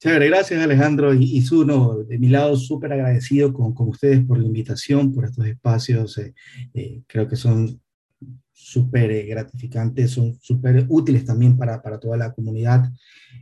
Chévere, 0.00 0.26
gracias 0.26 0.60
Alejandro 0.60 1.14
y, 1.14 1.38
y 1.38 1.42
Zuno, 1.42 1.98
de 1.98 2.18
mi 2.18 2.28
lado 2.28 2.56
súper 2.56 2.92
agradecido 2.92 3.54
con, 3.54 3.72
con, 3.72 3.88
ustedes 3.88 4.24
por 4.26 4.36
la 4.36 4.44
invitación, 4.44 5.14
por 5.14 5.26
estos 5.26 5.46
espacios, 5.46 6.18
eh, 6.18 7.04
creo 7.06 7.28
que 7.28 7.36
son 7.36 7.80
súper 8.54 9.10
eh, 9.10 9.26
gratificantes, 9.26 10.12
son 10.12 10.38
súper 10.40 10.86
útiles 10.88 11.24
también 11.24 11.58
para, 11.58 11.82
para, 11.82 11.98
toda 11.98 12.16
la 12.16 12.32
comunidad, 12.32 12.90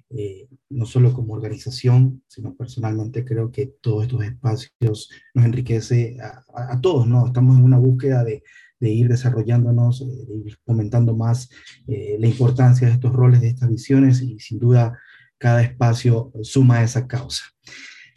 eh, 0.09 0.49
no 0.71 0.87
solo 0.87 1.13
como 1.13 1.35
organización, 1.35 2.23
sino 2.27 2.57
personalmente 2.57 3.25
creo 3.25 3.53
que 3.53 3.75
todos 3.81 4.05
estos 4.05 4.25
espacios 4.25 5.11
nos 5.35 5.45
enriquece 5.45 6.17
a, 6.21 6.73
a, 6.73 6.81
todos, 6.81 7.07
¿no? 7.07 7.27
Estamos 7.27 7.59
en 7.59 7.65
una 7.65 7.79
búsqueda 7.79 8.25
de, 8.25 8.43
de 8.81 8.91
ir 8.91 9.09
desarrollándonos, 9.09 10.01
eh, 10.01 10.07
de 10.27 10.35
ir 10.49 10.59
comentando 10.65 11.15
más 11.15 11.51
la 11.87 12.27
importancia 12.27 12.89
de 12.89 12.95
estos 12.95 13.13
roles, 13.13 13.43
de 13.43 13.49
estas 13.49 13.69
visiones 13.69 14.23
y 14.23 14.39
sin 14.41 14.59
duda 14.59 14.99
cada 15.37 15.63
espacio 15.63 16.33
suma 16.43 16.79
a 16.79 16.85
esa 16.85 17.07
causa. 17.07 17.45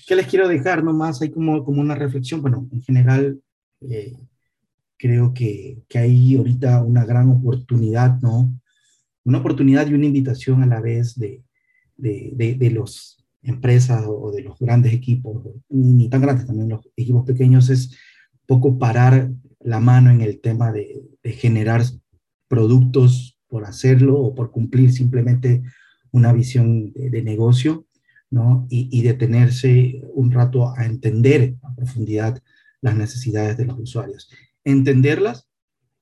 ¿Qué 0.07 0.15
les 0.15 0.27
quiero 0.27 0.47
dejar 0.47 0.83
nomás? 0.83 1.21
Hay 1.21 1.31
como, 1.31 1.65
como 1.65 1.81
una 1.81 1.95
reflexión, 1.95 2.41
bueno, 2.41 2.69
en 2.71 2.81
general 2.81 3.41
creo 4.97 5.33
que, 5.33 5.79
que, 5.87 5.99
hay 5.99 6.35
ahorita 6.35 6.83
una 6.83 7.05
gran 7.05 7.29
oportunidad, 7.29 8.19
¿no? 8.21 8.53
Una 9.23 9.39
oportunidad 9.39 9.87
y 9.87 9.93
una 9.93 10.05
invitación 10.05 10.63
a 10.63 10.67
la 10.67 10.81
vez 10.81 11.15
de, 11.15 11.43
de, 11.97 12.31
de, 12.35 12.55
de 12.55 12.69
los 12.71 13.25
empresas 13.45 14.03
o 14.07 14.31
de 14.31 14.41
los 14.41 14.57
grandes 14.59 14.93
equipos, 14.93 15.47
ni 15.69 16.09
tan 16.09 16.21
grandes, 16.21 16.47
también 16.47 16.69
los 16.69 16.87
equipos 16.95 17.25
pequeños, 17.25 17.69
es 17.69 17.95
poco 18.45 18.77
parar 18.77 19.31
la 19.59 19.79
mano 19.79 20.11
en 20.11 20.21
el 20.21 20.39
tema 20.39 20.71
de, 20.71 21.01
generar 21.23 21.81
productos 22.47 23.39
por 23.47 23.65
hacerlo 23.65 24.19
o 24.19 24.35
por 24.35 24.51
cumplir 24.51 24.91
simplemente 24.91 25.63
una 26.11 26.31
visión 26.31 26.93
de, 26.93 27.23
negocio, 27.23 27.87
¿no? 28.29 28.67
Y, 28.69 29.01
detenerse 29.01 30.01
un 30.13 30.31
rato 30.31 30.71
a 30.75 30.85
entender 30.85 31.55
a 31.63 31.73
profundidad 31.73 32.41
las 32.81 32.95
necesidades 32.95 33.57
de 33.57 33.65
los 33.65 33.79
usuarios 33.79 34.29
entenderlas 34.65 35.47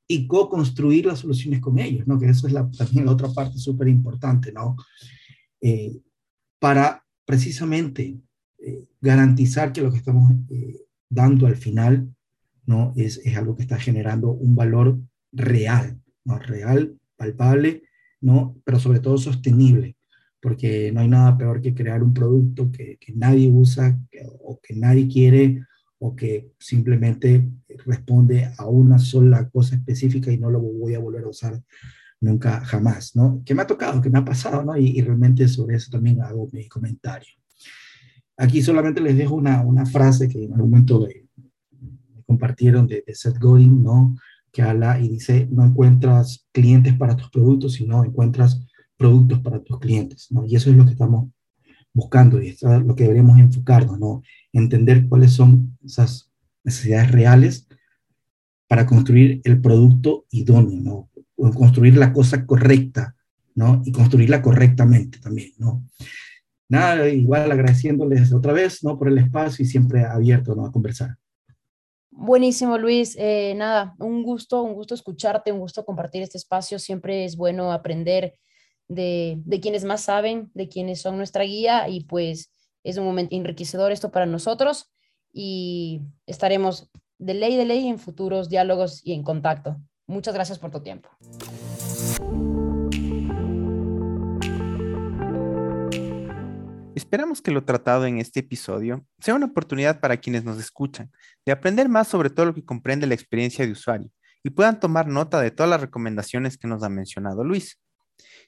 y 0.08 0.28
co-construir 0.28 1.06
las 1.06 1.20
soluciones 1.20 1.60
con 1.60 1.78
ellos, 1.80 2.08
¿no? 2.08 2.20
Que 2.20 2.28
eso 2.28 2.48
es 2.48 2.54
la, 2.54 2.70
también 2.72 3.06
la 3.06 3.12
otra 3.12 3.30
parte 3.30 3.58
súper 3.58 3.88
importante, 3.88 4.52
¿no? 4.52 4.76
Eh, 5.62 6.02
para 6.60 7.06
precisamente 7.26 8.18
eh, 8.58 8.88
garantizar 9.02 9.72
que 9.72 9.82
lo 9.82 9.92
que 9.92 9.98
estamos 9.98 10.32
eh, 10.50 10.82
dando 11.10 11.48
al 11.48 11.56
final, 11.56 12.14
¿no? 12.66 12.94
Es, 12.96 13.18
es, 13.24 13.36
algo 13.38 13.56
que 13.56 13.64
está 13.64 13.78
generando 13.78 14.32
un 14.32 14.56
valor 14.56 15.00
real, 15.32 16.00
¿no? 16.26 16.40
Real, 16.40 16.98
palpable, 17.16 17.84
¿no? 18.22 18.56
Pero 18.64 18.80
sobre 18.80 19.00
todo 19.00 19.18
sostenible, 19.18 19.98
porque 20.42 20.92
no 20.92 21.02
hay 21.02 21.08
nada 21.08 21.38
peor 21.38 21.62
que 21.62 21.74
crear 21.74 22.04
un 22.04 22.14
producto 22.14 22.72
que, 22.72 22.98
que 23.00 23.14
nadie 23.14 23.50
usa 23.50 24.00
que, 24.12 24.26
o 24.26 24.60
que 24.62 24.76
nadie 24.76 25.08
quiere 25.08 25.66
o 26.06 26.14
que 26.18 26.52
simplemente 26.60 27.50
responde 27.86 28.52
a 28.58 28.68
una 28.68 29.00
sola 29.00 29.50
cosa 29.50 29.76
específica 29.76 30.34
y 30.34 30.38
no 30.38 30.50
lo 30.50 30.60
voy 30.60 30.96
a 30.96 31.00
volver 31.00 31.24
a 31.24 31.30
usar 31.30 31.64
nunca 32.20 32.60
jamás, 32.66 33.16
¿no? 33.16 33.42
Que 33.46 33.56
me 33.56 33.62
ha 33.62 33.68
tocado, 33.68 34.02
que 34.02 34.10
me 34.10 34.20
ha 34.20 34.26
pasado, 34.26 34.66
¿no? 34.66 34.76
Y, 34.76 34.98
y 34.98 35.02
realmente 35.02 35.48
sobre 35.48 35.78
eso 35.78 35.90
también 35.90 36.22
hago 36.22 36.50
mi 36.52 36.68
comentario. 36.68 37.30
Aquí 38.36 38.62
solamente 38.62 39.00
les 39.00 39.18
dejo 39.18 39.36
una, 39.36 39.62
una 39.62 39.86
frase 39.86 40.28
que 40.28 40.44
en 40.44 40.54
algún 40.54 40.72
momento 40.72 41.08
me, 41.08 42.22
compartieron 42.26 42.86
de, 42.86 43.02
de, 43.08 43.16
Seth 43.16 43.40
Godin, 43.40 43.82
¿no? 43.82 44.18
Que 44.52 44.62
habla 44.62 45.00
y 45.00 45.08
dice, 45.08 45.48
no 45.52 45.64
encuentras 45.64 46.46
clientes 46.52 46.94
para 46.98 47.16
tus 47.16 47.30
productos, 47.30 47.74
sino 47.74 48.04
encuentras 48.04 48.60
productos 48.98 49.40
para 49.40 49.64
tus 49.64 49.80
clientes, 49.80 50.28
¿no? 50.32 50.46
Y 50.46 50.58
eso 50.58 50.70
es 50.70 50.76
lo 50.76 50.84
que 50.84 50.92
estamos 50.92 51.30
buscando 51.94 52.42
y 52.42 52.50
es 52.50 52.62
lo 52.62 52.96
que 52.96 53.04
deberíamos 53.04 53.40
enfocarnos, 53.40 54.00
¿no? 54.00 54.24
Entender 54.52 55.08
cuáles 55.08 55.32
son 55.34 55.78
esas 55.86 56.32
necesidades 56.64 57.12
reales 57.12 57.68
para 58.68 58.86
construir 58.86 59.42
el 59.44 59.62
producto 59.62 60.26
idóneo, 60.32 60.82
¿no? 60.82 61.10
O 61.36 61.52
construir 61.52 61.98
la 61.98 62.12
cosa 62.12 62.46
correcta, 62.46 63.16
¿no? 63.56 63.82
Y 63.86 63.92
construirla 63.92 64.42
correctamente 64.42 65.20
también, 65.20 65.52
¿no? 65.58 65.86
Nada, 66.70 67.08
igual 67.08 67.52
agradeciéndoles 67.52 68.34
otra 68.34 68.54
vez, 68.54 68.84
¿no? 68.84 68.98
Por 68.98 69.10
el 69.10 69.20
espacio 69.20 69.64
y 69.64 69.68
siempre 69.68 70.04
abierto, 70.04 70.56
¿no? 70.56 70.66
A 70.66 70.72
conversar. 70.72 71.18
Buenísimo, 72.10 72.78
Luis. 72.78 73.16
Eh, 73.20 73.54
nada, 73.56 73.96
un 74.00 74.24
gusto, 74.24 74.64
un 74.64 74.74
gusto 74.74 74.96
escucharte, 74.96 75.52
un 75.52 75.60
gusto 75.60 75.84
compartir 75.86 76.24
este 76.24 76.38
espacio. 76.38 76.80
Siempre 76.80 77.26
es 77.26 77.36
bueno 77.36 77.72
aprender 77.72 78.36
de, 78.88 79.42
de, 79.46 79.60
quienes 79.60 79.84
más 79.84 80.02
saben, 80.02 80.52
de 80.54 80.68
quienes 80.70 81.02
son 81.02 81.18
nuestra 81.18 81.44
guía 81.44 81.88
y 81.90 82.04
pues 82.06 82.52
es 82.84 82.98
un 82.98 83.06
momento 83.06 83.36
enriquecedor 83.36 83.92
esto 83.92 84.12
para 84.12 84.26
nosotros 84.26 84.92
y 85.32 86.02
estaremos 86.26 86.90
de 87.18 87.34
ley 87.34 87.56
de 87.58 87.66
ley 87.66 87.88
en 87.88 88.00
futuros 88.00 88.50
diálogos 88.50 89.02
y 89.04 89.14
en 89.14 89.24
contacto. 89.24 89.78
Muchas 90.08 90.34
gracias 90.34 90.60
por 90.60 90.72
tu 90.72 90.82
tiempo. 90.82 91.10
Esperamos 96.96 97.42
que 97.42 97.52
lo 97.52 97.64
tratado 97.64 98.06
en 98.06 98.20
este 98.20 98.42
episodio 98.42 99.06
sea 99.20 99.36
una 99.36 99.48
oportunidad 99.48 100.00
para 100.00 100.18
quienes 100.18 100.44
nos 100.44 100.60
escuchan 100.60 101.12
de 101.46 101.52
aprender 101.52 101.90
más 101.90 102.08
sobre 102.08 102.30
todo 102.30 102.48
lo 102.48 102.54
que 102.54 102.66
comprende 102.66 103.08
la 103.08 103.14
experiencia 103.14 103.66
de 103.66 103.72
usuario 103.72 104.10
y 104.44 104.50
puedan 104.50 104.80
tomar 104.80 105.08
nota 105.08 105.40
de 105.40 105.52
todas 105.52 105.70
las 105.70 105.82
recomendaciones 105.82 106.58
que 106.58 106.68
nos 106.68 106.84
ha 106.84 106.90
mencionado 106.90 107.44
Luis. 107.44 107.80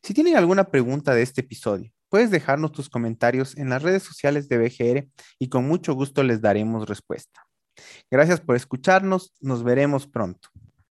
Si 0.06 0.14
tienen 0.14 0.38
alguna 0.38 0.66
pregunta 0.66 1.16
de 1.16 1.24
este 1.24 1.42
episodio, 1.42 1.92
puedes 2.10 2.30
dejarnos 2.30 2.72
tus 2.72 2.90
comentarios 2.92 3.58
en 3.58 3.72
las 3.72 3.82
redes 3.82 4.04
sociales 4.04 4.48
de 4.48 4.60
BGR 4.60 5.08
y 5.40 5.50
con 5.50 5.68
mucho 5.68 5.96
gusto 5.96 6.22
les 6.22 6.42
daremos 6.42 6.88
respuesta. 6.88 7.48
Gracias 8.12 8.40
por 8.40 8.56
escucharnos, 8.56 9.34
nos 9.42 9.64
veremos 9.64 10.06
pronto. 10.06 10.50